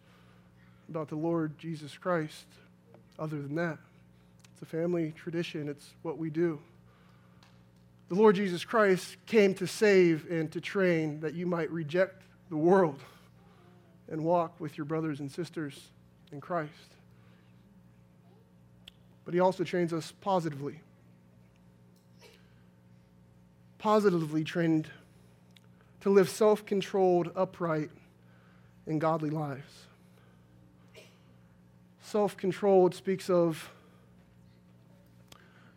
about 0.88 1.08
the 1.08 1.16
Lord 1.16 1.56
Jesus 1.58 1.96
Christ 1.96 2.46
other 3.18 3.40
than 3.40 3.54
that. 3.54 3.78
It's 4.52 4.62
a 4.62 4.66
family 4.66 5.12
tradition, 5.16 5.68
it's 5.68 5.90
what 6.02 6.18
we 6.18 6.30
do. 6.30 6.58
The 8.08 8.16
Lord 8.16 8.36
Jesus 8.36 8.64
Christ 8.64 9.16
came 9.26 9.54
to 9.54 9.66
save 9.66 10.30
and 10.30 10.50
to 10.52 10.60
train 10.60 11.20
that 11.20 11.34
you 11.34 11.46
might 11.46 11.70
reject 11.70 12.22
the 12.50 12.56
world 12.56 13.00
and 14.10 14.22
walk 14.24 14.60
with 14.60 14.76
your 14.76 14.84
brothers 14.84 15.20
and 15.20 15.30
sisters 15.30 15.90
in 16.32 16.40
Christ. 16.40 16.70
But 19.24 19.34
he 19.34 19.40
also 19.40 19.64
trains 19.64 19.92
us 19.92 20.12
positively. 20.20 20.80
Positively 23.78 24.44
trained 24.44 24.88
to 26.00 26.10
live 26.10 26.28
self 26.28 26.66
controlled, 26.66 27.30
upright, 27.34 27.90
and 28.86 29.00
godly 29.00 29.30
lives. 29.30 29.86
Self 32.02 32.36
controlled 32.36 32.94
speaks 32.94 33.30
of 33.30 33.70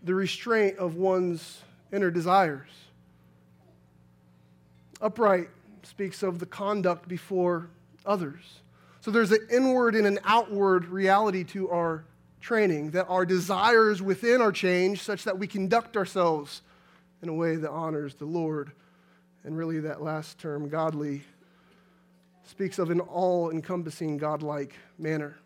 the 0.03 0.13
restraint 0.13 0.77
of 0.77 0.95
one's 0.95 1.61
inner 1.91 2.11
desires. 2.11 2.69
Upright 5.01 5.49
speaks 5.83 6.23
of 6.23 6.39
the 6.39 6.45
conduct 6.45 7.07
before 7.07 7.69
others. 8.05 8.61
So 9.01 9.11
there's 9.11 9.31
an 9.31 9.47
inward 9.51 9.95
and 9.95 10.05
an 10.05 10.19
outward 10.25 10.85
reality 10.85 11.43
to 11.45 11.69
our 11.69 12.03
training, 12.47 12.91
that 12.91 13.05
our 13.09 13.25
desires 13.25 14.01
within 14.01 14.41
are 14.41 14.53
changed 14.53 15.01
such 15.01 15.25
that 15.25 15.37
we 15.37 15.45
conduct 15.45 15.97
ourselves 15.97 16.61
in 17.21 17.27
a 17.27 17.33
way 17.33 17.57
that 17.57 17.69
honors 17.69 18.15
the 18.15 18.25
Lord. 18.25 18.71
And 19.43 19.57
really, 19.57 19.81
that 19.81 20.01
last 20.01 20.39
term, 20.39 20.69
godly, 20.69 21.23
speaks 22.45 22.79
of 22.79 22.89
an 22.89 23.01
all 23.01 23.51
encompassing, 23.51 24.17
godlike 24.17 24.73
manner. 24.97 25.37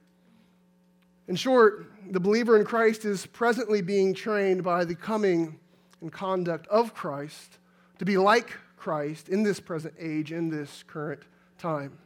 In 1.28 1.36
short, 1.36 1.92
the 2.12 2.20
believer 2.20 2.56
in 2.56 2.66
Christ 2.66 3.04
is 3.04 3.26
presently 3.26 3.82
being 3.82 4.14
trained 4.14 4.64
by 4.64 4.86
the 4.86 4.96
coming 4.96 5.60
and 6.02 6.12
conduct 6.12 6.68
of 6.68 6.94
Christ 6.94 7.58
to 7.98 8.06
be 8.06 8.18
like 8.18 8.56
Christ 8.78 9.28
in 9.28 9.42
this 9.42 9.60
present 9.60 9.96
age, 10.00 10.32
in 10.32 10.50
this 10.50 10.84
current 10.88 11.22
time. 11.58 11.98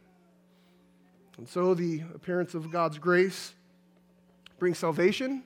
And 1.36 1.46
so 1.46 1.74
the 1.74 2.02
appearance 2.14 2.54
of 2.54 2.70
God's 2.70 2.98
grace 2.98 3.52
brings 4.58 4.78
salvation, 4.78 5.42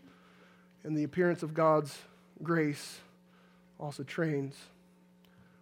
and 0.85 0.97
the 0.97 1.05
appearance 1.05 1.43
of 1.43 1.55
God's 1.55 1.97
grace 2.43 2.99
also 3.79 4.02
trains. 4.02 4.57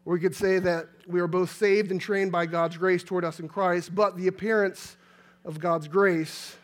Or 0.04 0.14
we 0.14 0.20
could 0.20 0.34
say 0.34 0.58
that 0.58 0.86
we 1.06 1.20
are 1.20 1.26
both 1.26 1.50
saved 1.50 1.90
and 1.90 2.00
trained 2.00 2.32
by 2.32 2.46
God's 2.46 2.76
grace 2.76 3.02
toward 3.02 3.24
us 3.24 3.40
in 3.40 3.48
Christ, 3.48 3.94
but 3.94 4.16
the 4.16 4.28
appearance 4.28 4.96
of 5.44 5.60
God's 5.60 5.88
grace 5.88 6.56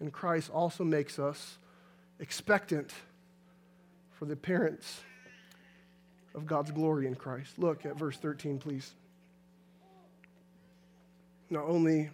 in 0.00 0.10
Christ 0.10 0.50
also 0.50 0.84
makes 0.84 1.18
us 1.18 1.58
expectant 2.18 2.92
for 4.12 4.24
the 4.24 4.32
appearance 4.32 5.00
of 6.34 6.46
God's 6.46 6.70
glory 6.70 7.06
in 7.06 7.14
Christ. 7.14 7.58
Look 7.58 7.84
at 7.84 7.96
verse 7.96 8.16
13, 8.16 8.58
please. 8.58 8.92
Not 11.50 11.64
only 11.64 12.10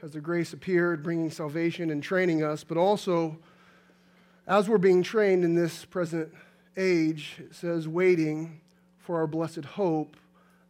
has 0.00 0.12
the 0.12 0.20
grace 0.20 0.52
appeared, 0.52 1.02
bringing 1.02 1.30
salvation 1.30 1.90
and 1.90 2.02
training 2.02 2.42
us, 2.42 2.64
but 2.64 2.78
also 2.78 3.38
as 4.46 4.68
we're 4.68 4.78
being 4.78 5.02
trained 5.02 5.44
in 5.44 5.54
this 5.54 5.84
present 5.84 6.32
age, 6.76 7.36
it 7.38 7.54
says, 7.54 7.86
waiting 7.86 8.60
for 8.98 9.16
our 9.16 9.26
blessed 9.26 9.64
hope, 9.64 10.16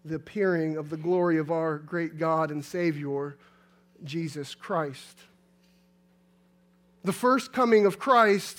the 0.05 0.16
appearing 0.16 0.77
of 0.77 0.90
the 0.90 0.97
glory 0.97 1.38
of 1.38 1.51
our 1.51 1.79
great 1.79 2.19
God 2.19 2.51
and 2.51 2.64
Savior, 2.64 3.37
Jesus 4.03 4.55
Christ. 4.55 5.19
The 7.05 7.12
first 7.12 7.53
coming 7.53 7.87
of 7.87 7.99
Christ, 7.99 8.59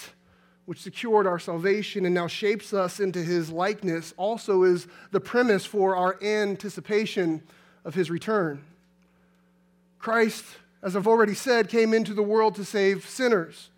which 0.65 0.81
secured 0.81 1.27
our 1.27 1.39
salvation 1.39 2.05
and 2.05 2.15
now 2.15 2.27
shapes 2.27 2.73
us 2.73 2.99
into 2.99 3.21
his 3.21 3.51
likeness, 3.51 4.13
also 4.17 4.63
is 4.63 4.87
the 5.11 5.19
premise 5.19 5.65
for 5.65 5.95
our 5.95 6.17
anticipation 6.23 7.43
of 7.83 7.93
his 7.93 8.09
return. 8.09 8.63
Christ, 10.01 10.43
as 10.81 10.95
I've 10.95 11.07
already 11.07 11.35
said, 11.35 11.69
came 11.69 11.93
into 11.93 12.13
the 12.13 12.23
world 12.23 12.55
to 12.55 12.65
save 12.65 13.07
sinners. 13.07 13.69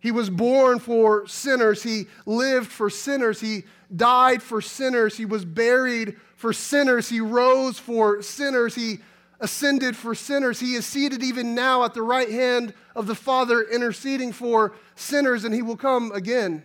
He 0.00 0.10
was 0.10 0.28
born 0.28 0.78
for 0.78 1.26
sinners. 1.26 1.82
He 1.82 2.06
lived 2.26 2.70
for 2.70 2.90
sinners. 2.90 3.40
He 3.40 3.64
died 3.94 4.42
for 4.42 4.60
sinners. 4.60 5.16
He 5.16 5.26
was 5.26 5.44
buried 5.44 6.16
for 6.36 6.52
sinners. 6.52 7.08
He 7.08 7.20
rose 7.20 7.78
for 7.78 8.20
sinners. 8.22 8.74
He 8.74 8.98
ascended 9.40 9.96
for 9.96 10.14
sinners. 10.14 10.58
He 10.58 10.74
is 10.74 10.84
seated 10.84 11.22
even 11.22 11.54
now 11.54 11.84
at 11.84 11.94
the 11.94 12.02
right 12.02 12.30
hand 12.30 12.74
of 12.96 13.06
the 13.06 13.14
Father, 13.14 13.62
interceding 13.62 14.32
for 14.32 14.72
sinners, 14.96 15.44
and 15.44 15.54
he 15.54 15.62
will 15.62 15.76
come 15.76 16.10
again 16.12 16.64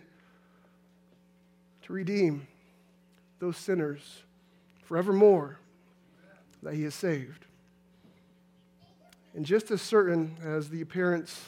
to 1.82 1.92
redeem 1.92 2.46
those 3.38 3.56
sinners 3.56 4.22
forevermore 4.84 5.58
that 6.62 6.74
he 6.74 6.82
has 6.82 6.94
saved. 6.94 7.45
And 9.36 9.44
just 9.44 9.70
as 9.70 9.82
certain 9.82 10.34
as 10.42 10.70
the 10.70 10.80
appearance 10.80 11.44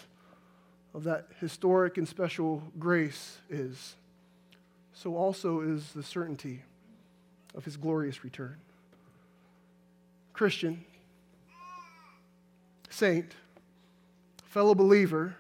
of 0.93 1.05
that 1.05 1.29
historic 1.41 1.97
and 1.97 2.07
special 2.07 2.63
grace 2.79 3.39
is, 3.49 3.97
so 4.93 5.17
also 5.17 5.63
is 5.63 5.93
the 5.93 6.03
certainty 6.03 6.63
of 7.55 7.65
his 7.65 7.79
glorious 7.79 8.23
return. 8.23 8.57
Christian, 10.35 10.85
saint, 12.91 13.33
fellow 14.45 14.75
believer, 14.75 15.37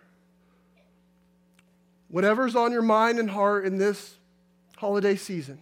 whatever's 2.08 2.56
on 2.56 2.72
your 2.72 2.80
mind 2.80 3.18
and 3.18 3.28
heart 3.28 3.66
in 3.66 3.76
this 3.76 4.14
holiday 4.78 5.16
season, 5.16 5.60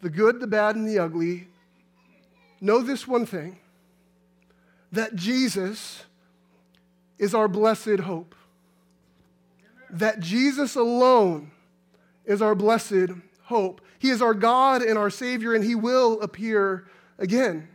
the 0.00 0.08
good, 0.08 0.40
the 0.40 0.46
bad, 0.46 0.76
and 0.76 0.88
the 0.88 0.98
ugly, 0.98 1.48
know 2.58 2.80
this 2.80 3.06
one 3.06 3.26
thing 3.26 3.58
that 4.92 5.14
Jesus 5.14 6.04
is 7.18 7.34
our 7.34 7.48
blessed 7.48 8.00
hope. 8.00 8.34
That 9.90 10.20
Jesus 10.20 10.76
alone 10.76 11.50
is 12.24 12.40
our 12.42 12.54
blessed 12.54 13.10
hope. 13.42 13.80
He 13.98 14.10
is 14.10 14.22
our 14.22 14.34
God 14.34 14.82
and 14.82 14.96
our 14.96 15.10
Savior, 15.10 15.54
and 15.54 15.64
He 15.64 15.74
will 15.74 16.20
appear 16.20 16.86
again. 17.18 17.68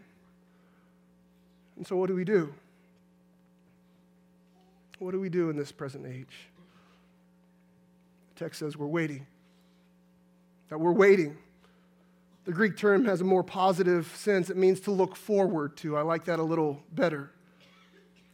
And 1.78 1.86
so, 1.86 1.96
what 1.96 2.08
do 2.08 2.16
we 2.16 2.24
do? 2.24 2.54
What 5.00 5.12
do 5.12 5.20
we 5.20 5.30
do 5.30 5.50
in 5.50 5.58
this 5.58 5.72
present 5.72 6.06
age? 6.08 6.50
The 8.34 8.46
text 8.46 8.60
says 8.60 8.78
we're 8.78 8.88
waiting. 8.88 9.28
That 10.70 10.80
we're 10.80 10.94
waiting. 10.94 11.38
The 12.46 12.52
Greek 12.52 12.78
term 12.78 13.06
has 13.06 13.22
a 13.22 13.24
more 13.24 13.44
positive 13.44 14.12
sense. 14.16 14.50
It 14.50 14.58
means 14.58 14.80
to 14.82 14.92
look 14.92 15.16
forward 15.16 15.76
to. 15.78 15.98
I 15.98 16.02
like 16.02 16.26
that 16.26 16.40
a 16.40 16.44
little 16.44 16.84
better. 16.94 17.32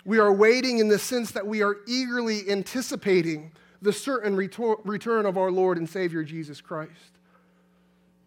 We 0.03 0.19
are 0.19 0.33
waiting 0.33 0.79
in 0.79 0.89
the 0.89 0.99
sense 0.99 1.31
that 1.31 1.47
we 1.47 1.63
are 1.63 1.77
eagerly 1.87 2.49
anticipating 2.49 3.51
the 3.81 3.93
certain 3.93 4.35
return 4.35 5.25
of 5.25 5.37
our 5.37 5.49
Lord 5.49 5.77
and 5.77 5.89
Savior 5.89 6.23
Jesus 6.23 6.59
Christ. 6.59 6.91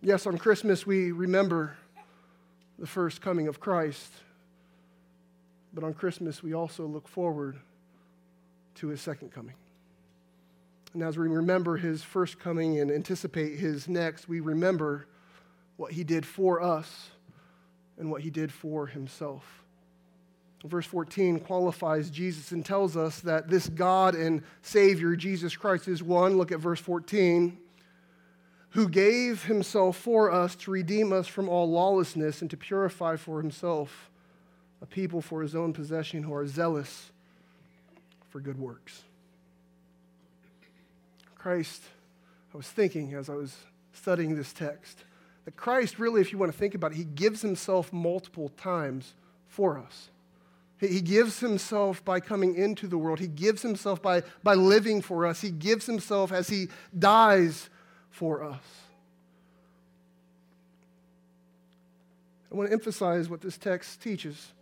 Yes, 0.00 0.26
on 0.26 0.38
Christmas 0.38 0.86
we 0.86 1.12
remember 1.12 1.76
the 2.78 2.86
first 2.86 3.20
coming 3.20 3.46
of 3.46 3.60
Christ, 3.60 4.10
but 5.72 5.84
on 5.84 5.94
Christmas 5.94 6.42
we 6.42 6.54
also 6.54 6.86
look 6.86 7.06
forward 7.06 7.58
to 8.76 8.88
his 8.88 9.00
second 9.00 9.32
coming. 9.32 9.54
And 10.94 11.02
as 11.02 11.18
we 11.18 11.28
remember 11.28 11.76
his 11.76 12.02
first 12.02 12.38
coming 12.38 12.80
and 12.80 12.90
anticipate 12.90 13.58
his 13.58 13.86
next, 13.88 14.28
we 14.28 14.40
remember 14.40 15.06
what 15.76 15.92
he 15.92 16.04
did 16.04 16.24
for 16.24 16.62
us 16.62 17.10
and 17.98 18.10
what 18.10 18.22
he 18.22 18.30
did 18.30 18.52
for 18.52 18.86
himself. 18.86 19.44
Verse 20.64 20.86
14 20.86 21.40
qualifies 21.40 22.08
Jesus 22.08 22.50
and 22.50 22.64
tells 22.64 22.96
us 22.96 23.20
that 23.20 23.48
this 23.48 23.68
God 23.68 24.14
and 24.14 24.42
Savior, 24.62 25.14
Jesus 25.14 25.54
Christ, 25.54 25.88
is 25.88 26.02
one. 26.02 26.38
Look 26.38 26.52
at 26.52 26.58
verse 26.58 26.80
14 26.80 27.58
who 28.74 28.88
gave 28.88 29.44
himself 29.44 29.96
for 29.96 30.32
us 30.32 30.56
to 30.56 30.70
redeem 30.70 31.12
us 31.12 31.28
from 31.28 31.48
all 31.48 31.70
lawlessness 31.70 32.40
and 32.40 32.50
to 32.50 32.56
purify 32.56 33.14
for 33.14 33.40
himself 33.40 34.10
a 34.82 34.86
people 34.86 35.22
for 35.22 35.42
his 35.42 35.54
own 35.54 35.72
possession 35.72 36.24
who 36.24 36.34
are 36.34 36.44
zealous 36.44 37.12
for 38.30 38.40
good 38.40 38.58
works. 38.58 39.02
Christ, 41.36 41.82
I 42.52 42.56
was 42.56 42.66
thinking 42.66 43.14
as 43.14 43.30
I 43.30 43.34
was 43.34 43.54
studying 43.92 44.34
this 44.34 44.52
text, 44.52 45.04
that 45.44 45.56
Christ 45.56 45.98
really, 45.98 46.20
if 46.20 46.32
you 46.32 46.38
want 46.38 46.52
to 46.52 46.58
think 46.58 46.74
about 46.74 46.92
it, 46.92 46.96
he 46.96 47.04
gives 47.04 47.42
himself 47.42 47.92
multiple 47.92 48.50
times 48.56 49.14
for 49.46 49.78
us. 49.78 50.10
He 50.78 51.00
gives 51.00 51.40
himself 51.40 52.04
by 52.04 52.20
coming 52.20 52.56
into 52.56 52.86
the 52.86 52.98
world. 52.98 53.18
He 53.18 53.26
gives 53.26 53.62
himself 53.62 54.02
by, 54.02 54.22
by 54.42 54.54
living 54.54 55.00
for 55.00 55.24
us. 55.24 55.40
He 55.40 55.50
gives 55.50 55.86
himself 55.86 56.32
as 56.32 56.48
he 56.48 56.68
dies 56.98 57.70
for 58.10 58.42
us. 58.42 58.62
I 62.52 62.56
want 62.56 62.68
to 62.68 62.72
emphasize 62.72 63.28
what 63.28 63.40
this 63.40 63.56
text 63.56 64.02
teaches, 64.02 64.52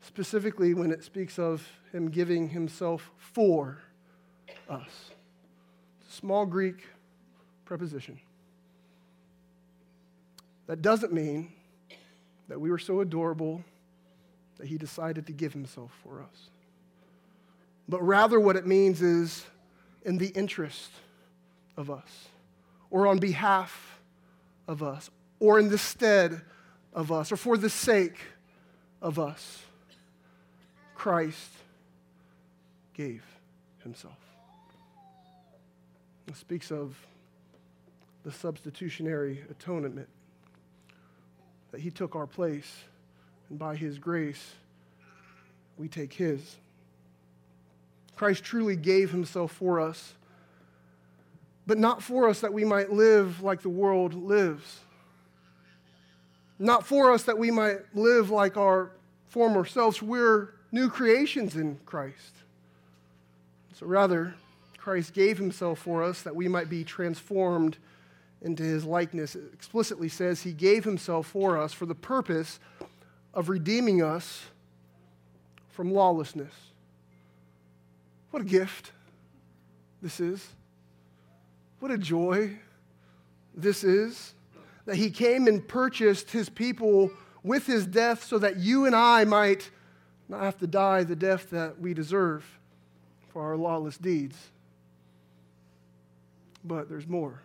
specifically 0.00 0.74
when 0.74 0.90
it 0.90 1.02
speaks 1.02 1.38
of 1.38 1.66
him 1.92 2.10
giving 2.10 2.48
himself 2.50 3.10
for 3.16 3.78
us. 4.68 5.10
Small 6.08 6.44
Greek 6.44 6.86
preposition. 7.64 8.20
That 10.66 10.82
doesn't 10.82 11.12
mean 11.12 11.52
that 12.48 12.60
we 12.60 12.70
were 12.70 12.78
so 12.78 13.00
adorable 13.00 13.64
that 14.58 14.66
he 14.66 14.78
decided 14.78 15.26
to 15.26 15.32
give 15.32 15.52
himself 15.52 15.90
for 16.02 16.22
us. 16.22 16.50
But 17.88 18.02
rather, 18.02 18.38
what 18.38 18.56
it 18.56 18.66
means 18.66 19.02
is 19.02 19.44
in 20.04 20.18
the 20.18 20.28
interest 20.28 20.90
of 21.76 21.90
us, 21.90 22.28
or 22.90 23.06
on 23.06 23.18
behalf 23.18 23.98
of 24.68 24.82
us, 24.82 25.10
or 25.40 25.58
in 25.58 25.68
the 25.68 25.78
stead 25.78 26.42
of 26.92 27.10
us, 27.10 27.32
or 27.32 27.36
for 27.36 27.56
the 27.56 27.70
sake 27.70 28.18
of 29.00 29.18
us, 29.18 29.62
Christ 30.94 31.50
gave 32.94 33.24
himself. 33.82 34.18
It 36.28 36.36
speaks 36.36 36.70
of 36.70 36.96
the 38.22 38.30
substitutionary 38.30 39.42
atonement 39.50 40.08
that 41.72 41.80
he 41.80 41.90
took 41.90 42.14
our 42.14 42.26
place 42.26 42.84
and 43.50 43.58
by 43.58 43.74
his 43.74 43.98
grace, 43.98 44.54
we 45.76 45.88
take 45.88 46.12
his. 46.12 46.56
Christ 48.14 48.44
truly 48.44 48.76
gave 48.76 49.10
himself 49.10 49.52
for 49.52 49.80
us, 49.80 50.14
but 51.66 51.78
not 51.78 52.02
for 52.02 52.28
us 52.28 52.40
that 52.40 52.52
we 52.52 52.64
might 52.64 52.92
live 52.92 53.42
like 53.42 53.62
the 53.62 53.68
world 53.68 54.14
lives. 54.14 54.80
Not 56.58 56.86
for 56.86 57.10
us 57.10 57.24
that 57.24 57.38
we 57.38 57.50
might 57.50 57.78
live 57.94 58.30
like 58.30 58.56
our 58.56 58.92
former 59.28 59.64
selves. 59.64 60.00
We're 60.00 60.54
new 60.70 60.88
creations 60.88 61.56
in 61.56 61.78
Christ. 61.84 62.36
So 63.74 63.86
rather, 63.86 64.34
Christ 64.78 65.14
gave 65.14 65.38
himself 65.38 65.78
for 65.78 66.02
us 66.02 66.22
that 66.22 66.36
we 66.36 66.48
might 66.48 66.68
be 66.68 66.84
transformed 66.84 67.78
into 68.42 68.62
his 68.62 68.84
likeness. 68.84 69.36
Explicitly 69.52 70.08
says 70.08 70.42
he 70.42 70.52
gave 70.52 70.84
himself 70.84 71.28
for 71.28 71.56
us 71.56 71.72
for 71.72 71.86
the 71.86 71.94
purpose 71.94 72.58
of 73.32 73.48
redeeming 73.48 74.02
us 74.02 74.42
from 75.70 75.92
lawlessness. 75.92 76.52
What 78.30 78.42
a 78.42 78.46
gift 78.46 78.92
this 80.02 80.20
is. 80.20 80.46
What 81.78 81.90
a 81.90 81.98
joy 81.98 82.58
this 83.54 83.84
is 83.84 84.34
that 84.84 84.96
he 84.96 85.10
came 85.10 85.46
and 85.46 85.66
purchased 85.66 86.30
his 86.30 86.48
people 86.48 87.10
with 87.42 87.66
his 87.66 87.86
death 87.86 88.24
so 88.24 88.38
that 88.38 88.58
you 88.58 88.86
and 88.86 88.96
I 88.96 89.24
might 89.24 89.70
not 90.28 90.40
have 90.40 90.58
to 90.58 90.66
die 90.66 91.04
the 91.04 91.16
death 91.16 91.50
that 91.50 91.80
we 91.80 91.94
deserve 91.94 92.44
for 93.28 93.42
our 93.42 93.56
lawless 93.56 93.96
deeds. 93.98 94.36
But 96.64 96.88
there's 96.88 97.06
more 97.06 97.42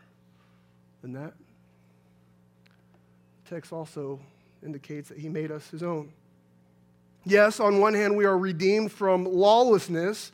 than 1.07 1.23
that. 1.23 1.33
The 3.45 3.55
text 3.55 3.71
also 3.71 4.19
indicates 4.63 5.07
that 5.09 5.17
he 5.17 5.29
made 5.29 5.51
us 5.51 5.69
his 5.69 5.81
own. 5.81 6.11
Yes, 7.23 7.59
on 7.59 7.79
one 7.79 7.93
hand, 7.93 8.17
we 8.17 8.25
are 8.25 8.37
redeemed 8.37 8.91
from 8.91 9.25
lawlessness, 9.25 10.31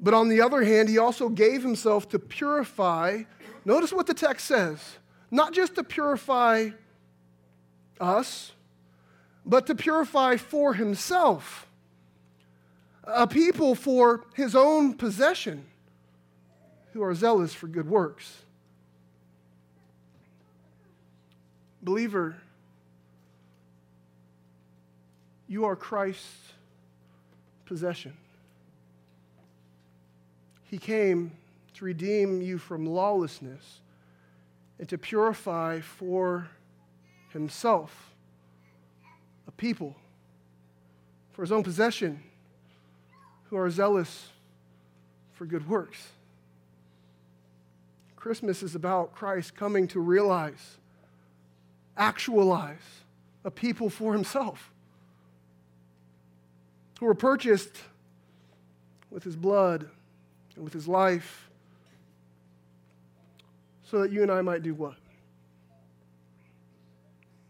but 0.00 0.14
on 0.14 0.28
the 0.28 0.40
other 0.40 0.64
hand, 0.64 0.88
he 0.88 0.98
also 0.98 1.28
gave 1.28 1.62
himself 1.62 2.08
to 2.10 2.18
purify. 2.18 3.22
Notice 3.64 3.92
what 3.92 4.06
the 4.06 4.14
text 4.14 4.46
says 4.46 4.96
not 5.30 5.52
just 5.52 5.74
to 5.74 5.82
purify 5.82 6.70
us, 8.00 8.52
but 9.44 9.66
to 9.66 9.74
purify 9.74 10.36
for 10.36 10.72
himself 10.72 11.66
a 13.04 13.26
people 13.26 13.74
for 13.74 14.24
his 14.34 14.54
own 14.54 14.94
possession 14.94 15.66
who 16.92 17.02
are 17.02 17.14
zealous 17.14 17.52
for 17.52 17.66
good 17.66 17.88
works. 17.88 18.45
Believer, 21.86 22.34
you 25.46 25.66
are 25.66 25.76
Christ's 25.76 26.52
possession. 27.64 28.12
He 30.64 30.78
came 30.78 31.30
to 31.74 31.84
redeem 31.84 32.42
you 32.42 32.58
from 32.58 32.86
lawlessness 32.86 33.78
and 34.80 34.88
to 34.88 34.98
purify 34.98 35.78
for 35.78 36.48
himself 37.28 38.10
a 39.46 39.52
people 39.52 39.94
for 41.34 41.42
his 41.42 41.52
own 41.52 41.62
possession 41.62 42.20
who 43.44 43.56
are 43.56 43.70
zealous 43.70 44.30
for 45.34 45.46
good 45.46 45.68
works. 45.68 46.08
Christmas 48.16 48.64
is 48.64 48.74
about 48.74 49.14
Christ 49.14 49.54
coming 49.54 49.86
to 49.86 50.00
realize, 50.00 50.78
actualize 51.96 52.76
a 53.44 53.50
people 53.50 53.88
for 53.88 54.12
himself 54.12 54.70
who 56.98 57.06
were 57.06 57.14
purchased 57.14 57.76
with 59.10 59.22
his 59.24 59.36
blood 59.36 59.88
and 60.54 60.64
with 60.64 60.72
his 60.72 60.88
life 60.88 61.48
so 63.84 64.00
that 64.00 64.10
you 64.10 64.22
and 64.22 64.30
I 64.30 64.42
might 64.42 64.62
do 64.62 64.74
what? 64.74 64.96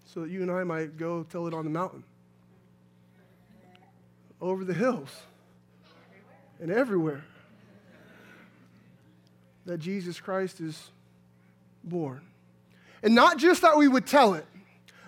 So 0.05 0.21
that 0.21 0.31
you 0.31 0.43
and 0.43 0.51
I 0.51 0.65
might 0.65 0.97
go 0.97 1.23
tell 1.25 1.47
it 1.47 1.55
on 1.55 1.65
the 1.65 1.71
mountain, 1.71 2.05
over 4.41 4.65
the 4.65 4.75
hills, 4.75 5.23
and 6.61 6.71
everywhere 6.71 7.25
that 9.65 9.79
Jesus 9.79 10.21
Christ 10.21 10.61
is 10.61 10.91
born. 11.85 12.23
And 13.03 13.15
not 13.15 13.39
just 13.39 13.63
that 13.63 13.77
we 13.77 13.89
would 13.89 14.07
tell 14.07 14.35
it, 14.35 14.47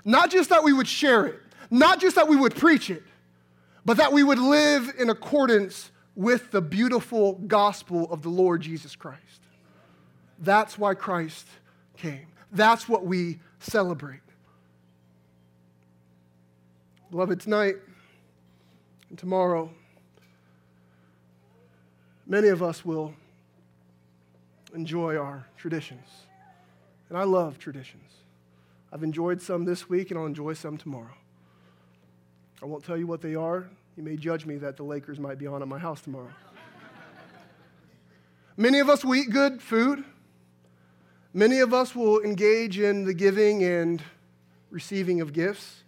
not 0.04 0.30
just 0.30 0.50
that 0.50 0.62
we 0.62 0.72
would 0.72 0.88
share 0.88 1.26
it, 1.26 1.40
not 1.70 2.00
just 2.00 2.16
that 2.16 2.28
we 2.28 2.36
would 2.36 2.54
preach 2.54 2.90
it, 2.90 3.02
but 3.84 3.96
that 3.96 4.12
we 4.12 4.22
would 4.22 4.38
live 4.38 4.92
in 4.98 5.10
accordance 5.10 5.90
with 6.14 6.50
the 6.50 6.60
beautiful 6.60 7.34
gospel 7.46 8.10
of 8.10 8.22
the 8.22 8.28
Lord 8.28 8.60
Jesus 8.60 8.96
Christ. 8.96 9.40
That's 10.40 10.78
why 10.78 10.94
Christ 10.94 11.46
came. 11.96 12.26
That's 12.52 12.88
what 12.88 13.04
we 13.04 13.40
celebrate. 13.60 14.20
Beloved, 17.10 17.40
tonight 17.40 17.76
and 19.08 19.18
tomorrow, 19.18 19.70
many 22.26 22.48
of 22.48 22.62
us 22.62 22.84
will 22.84 23.14
enjoy 24.74 25.16
our 25.16 25.46
traditions. 25.56 26.27
And 27.08 27.16
I 27.16 27.24
love 27.24 27.58
traditions. 27.58 28.10
I've 28.92 29.02
enjoyed 29.02 29.40
some 29.40 29.64
this 29.64 29.88
week, 29.88 30.10
and 30.10 30.18
I'll 30.18 30.26
enjoy 30.26 30.54
some 30.54 30.76
tomorrow. 30.76 31.14
I 32.62 32.66
won't 32.66 32.84
tell 32.84 32.96
you 32.96 33.06
what 33.06 33.20
they 33.20 33.34
are. 33.34 33.68
You 33.96 34.02
may 34.02 34.16
judge 34.16 34.46
me 34.46 34.56
that 34.58 34.76
the 34.76 34.82
Lakers 34.82 35.18
might 35.18 35.38
be 35.38 35.46
on 35.46 35.62
at 35.62 35.68
my 35.68 35.78
house 35.78 36.00
tomorrow. 36.00 36.32
Many 38.56 38.78
of 38.78 38.88
us 38.88 39.04
will 39.04 39.14
eat 39.14 39.30
good 39.30 39.62
food. 39.62 40.04
Many 41.34 41.60
of 41.60 41.74
us 41.74 41.94
will 41.94 42.20
engage 42.20 42.78
in 42.78 43.04
the 43.04 43.14
giving 43.14 43.62
and 43.62 44.02
receiving 44.70 45.20
of 45.20 45.32
gifts. 45.32 45.82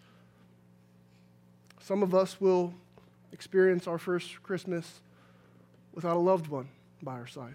Some 1.80 2.02
of 2.02 2.14
us 2.14 2.40
will 2.40 2.74
experience 3.32 3.86
our 3.86 3.98
first 3.98 4.42
Christmas 4.42 5.00
without 5.92 6.16
a 6.16 6.20
loved 6.20 6.46
one 6.46 6.68
by 7.02 7.12
our 7.12 7.26
side. 7.26 7.54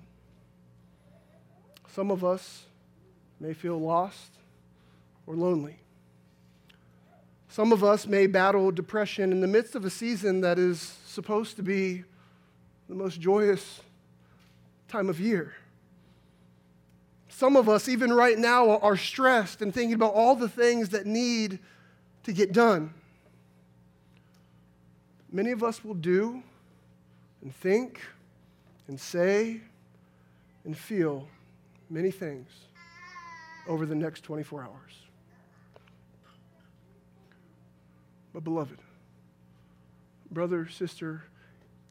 Some 1.88 2.12
of 2.12 2.26
us 2.26 2.66
may 3.40 3.54
feel 3.54 3.80
lost 3.80 4.32
or 5.28 5.36
lonely. 5.36 5.78
Some 7.50 7.72
of 7.72 7.84
us 7.84 8.06
may 8.06 8.28
battle 8.28 8.72
depression 8.72 9.32
in 9.32 9.40
the 9.40 9.48
midst 9.48 9.76
of 9.76 9.86
a 9.86 9.90
season 9.90 10.42
that 10.42 10.60
is 10.60 10.98
supposed 11.06 11.56
to 11.56 11.64
be 11.64 12.04
the 12.90 12.96
most 12.96 13.20
joyous 13.20 13.82
time 14.88 15.10
of 15.10 15.20
year. 15.20 15.54
Some 17.30 17.56
of 17.56 17.68
us, 17.68 17.90
even 17.90 18.14
right 18.14 18.38
now, 18.38 18.78
are 18.80 18.98
stressed 18.98 19.62
and 19.62 19.74
thinking 19.74 19.94
about 19.94 20.14
all 20.14 20.36
the 20.36 20.50
things 20.50 20.90
that 20.90 21.06
need 21.06 21.60
to 22.24 22.34
get 22.34 22.54
done. 22.54 22.94
Many 25.32 25.52
of 25.52 25.64
us 25.64 25.84
will 25.84 25.96
do 25.96 26.42
and 27.42 27.54
think 27.56 28.02
and 28.88 29.00
say 29.00 29.62
and 30.64 30.78
feel 30.78 31.28
many 31.90 32.12
things 32.12 32.50
over 33.68 33.86
the 33.86 33.96
next 33.96 34.22
24 34.22 34.64
hours. 34.64 34.94
But, 38.34 38.44
beloved, 38.44 38.80
brother, 40.30 40.68
sister, 40.68 41.24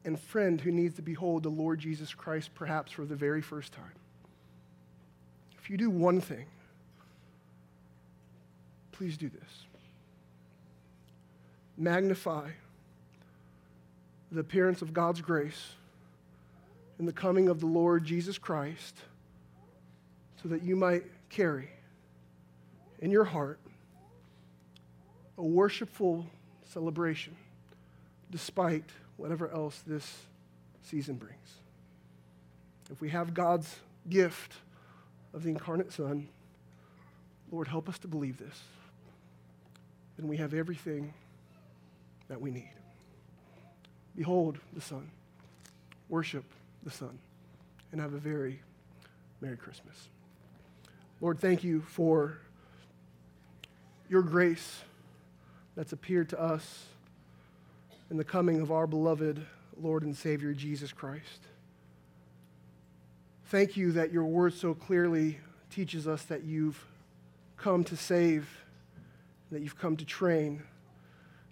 and 0.03 0.19
friend 0.19 0.61
who 0.61 0.71
needs 0.71 0.95
to 0.95 1.01
behold 1.01 1.43
the 1.43 1.49
Lord 1.49 1.79
Jesus 1.79 2.13
Christ 2.13 2.51
perhaps 2.53 2.91
for 2.91 3.05
the 3.05 3.15
very 3.15 3.41
first 3.41 3.73
time, 3.73 3.93
if 5.57 5.69
you 5.69 5.77
do 5.77 5.89
one 5.89 6.21
thing, 6.21 6.45
please 8.91 9.17
do 9.17 9.29
this. 9.29 9.65
Magnify 11.77 12.51
the 14.31 14.39
appearance 14.39 14.81
of 14.81 14.93
God's 14.93 15.21
grace 15.21 15.71
and 16.99 17.07
the 17.07 17.13
coming 17.13 17.49
of 17.49 17.59
the 17.59 17.65
Lord 17.65 18.05
Jesus 18.05 18.37
Christ 18.37 18.95
so 20.41 20.49
that 20.49 20.61
you 20.61 20.75
might 20.75 21.03
carry 21.35 21.67
in 22.99 23.11
your 23.11 23.25
heart 23.25 23.59
a 25.37 25.43
worshipful 25.43 26.25
celebration 26.63 27.35
despite 28.31 28.85
whatever 29.17 29.51
else 29.51 29.83
this 29.85 30.19
season 30.81 31.15
brings. 31.15 31.59
If 32.89 33.01
we 33.01 33.09
have 33.09 33.33
God's 33.33 33.75
gift 34.09 34.53
of 35.33 35.43
the 35.43 35.49
incarnate 35.49 35.91
Son, 35.91 36.29
Lord, 37.51 37.67
help 37.67 37.89
us 37.89 37.97
to 37.99 38.07
believe 38.07 38.37
this. 38.37 38.61
Then 40.17 40.29
we 40.29 40.37
have 40.37 40.53
everything 40.53 41.13
that 42.29 42.39
we 42.39 42.49
need. 42.49 42.71
Behold 44.15 44.57
the 44.73 44.81
Son, 44.81 45.11
worship 46.07 46.45
the 46.83 46.91
Son, 46.91 47.19
and 47.91 47.99
have 47.99 48.13
a 48.13 48.19
very 48.19 48.61
Merry 49.41 49.57
Christmas. 49.57 50.07
Lord, 51.21 51.39
thank 51.39 51.63
you 51.63 51.81
for 51.81 52.37
your 54.09 54.21
grace 54.21 54.81
that's 55.75 55.93
appeared 55.93 56.29
to 56.29 56.41
us 56.41 56.85
in 58.11 58.17
the 58.17 58.23
coming 58.23 58.59
of 58.59 58.71
our 58.71 58.85
beloved 58.85 59.45
Lord 59.81 60.03
and 60.03 60.15
Savior 60.15 60.53
Jesus 60.53 60.91
Christ. 60.91 61.47
Thank 63.45 63.77
you 63.77 63.93
that 63.93 64.11
your 64.11 64.25
word 64.25 64.53
so 64.53 64.73
clearly 64.73 65.39
teaches 65.69 66.07
us 66.07 66.23
that 66.23 66.43
you've 66.43 66.83
come 67.57 67.83
to 67.85 67.95
save, 67.95 68.49
that 69.51 69.61
you've 69.61 69.77
come 69.77 69.95
to 69.97 70.05
train, 70.05 70.63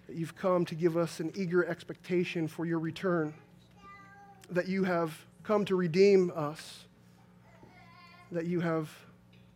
that 0.06 0.16
you've 0.16 0.36
come 0.36 0.64
to 0.66 0.74
give 0.74 0.96
us 0.96 1.20
an 1.20 1.32
eager 1.34 1.64
expectation 1.64 2.48
for 2.48 2.66
your 2.66 2.78
return, 2.78 3.32
that 4.50 4.68
you 4.68 4.84
have 4.84 5.24
come 5.42 5.64
to 5.64 5.74
redeem 5.74 6.30
us, 6.36 6.84
that 8.30 8.44
you 8.44 8.60
have 8.60 8.90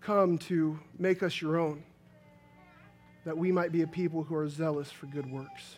come 0.00 0.38
to 0.38 0.78
make 0.98 1.22
us 1.22 1.40
your 1.40 1.58
own, 1.58 1.82
that 3.24 3.36
we 3.36 3.52
might 3.52 3.72
be 3.72 3.82
a 3.82 3.86
people 3.86 4.22
who 4.22 4.34
are 4.34 4.48
zealous 4.48 4.90
for 4.90 5.06
good 5.06 5.30
works. 5.30 5.76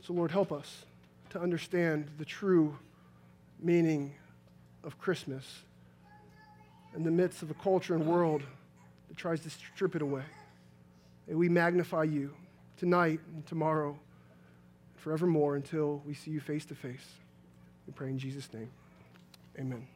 So, 0.00 0.12
Lord, 0.12 0.30
help 0.30 0.50
us 0.50 0.84
to 1.30 1.40
understand 1.40 2.08
the 2.18 2.24
true 2.24 2.76
meaning 3.60 4.14
of 4.82 4.98
Christmas 4.98 5.60
in 6.94 7.04
the 7.04 7.10
midst 7.10 7.42
of 7.42 7.50
a 7.50 7.54
culture 7.54 7.94
and 7.94 8.06
world 8.06 8.42
that 9.08 9.16
tries 9.16 9.40
to 9.40 9.50
strip 9.50 9.94
it 9.94 10.02
away. 10.02 10.24
May 11.28 11.34
we 11.34 11.48
magnify 11.48 12.04
you 12.04 12.34
tonight 12.76 13.20
and 13.32 13.46
tomorrow 13.46 13.90
and 13.90 15.00
forevermore 15.00 15.56
until 15.56 16.02
we 16.06 16.14
see 16.14 16.30
you 16.30 16.40
face 16.40 16.64
to 16.66 16.74
face. 16.74 17.06
We 17.86 17.92
pray 17.92 18.08
in 18.08 18.18
Jesus' 18.18 18.52
name. 18.52 18.70
Amen. 19.58 19.91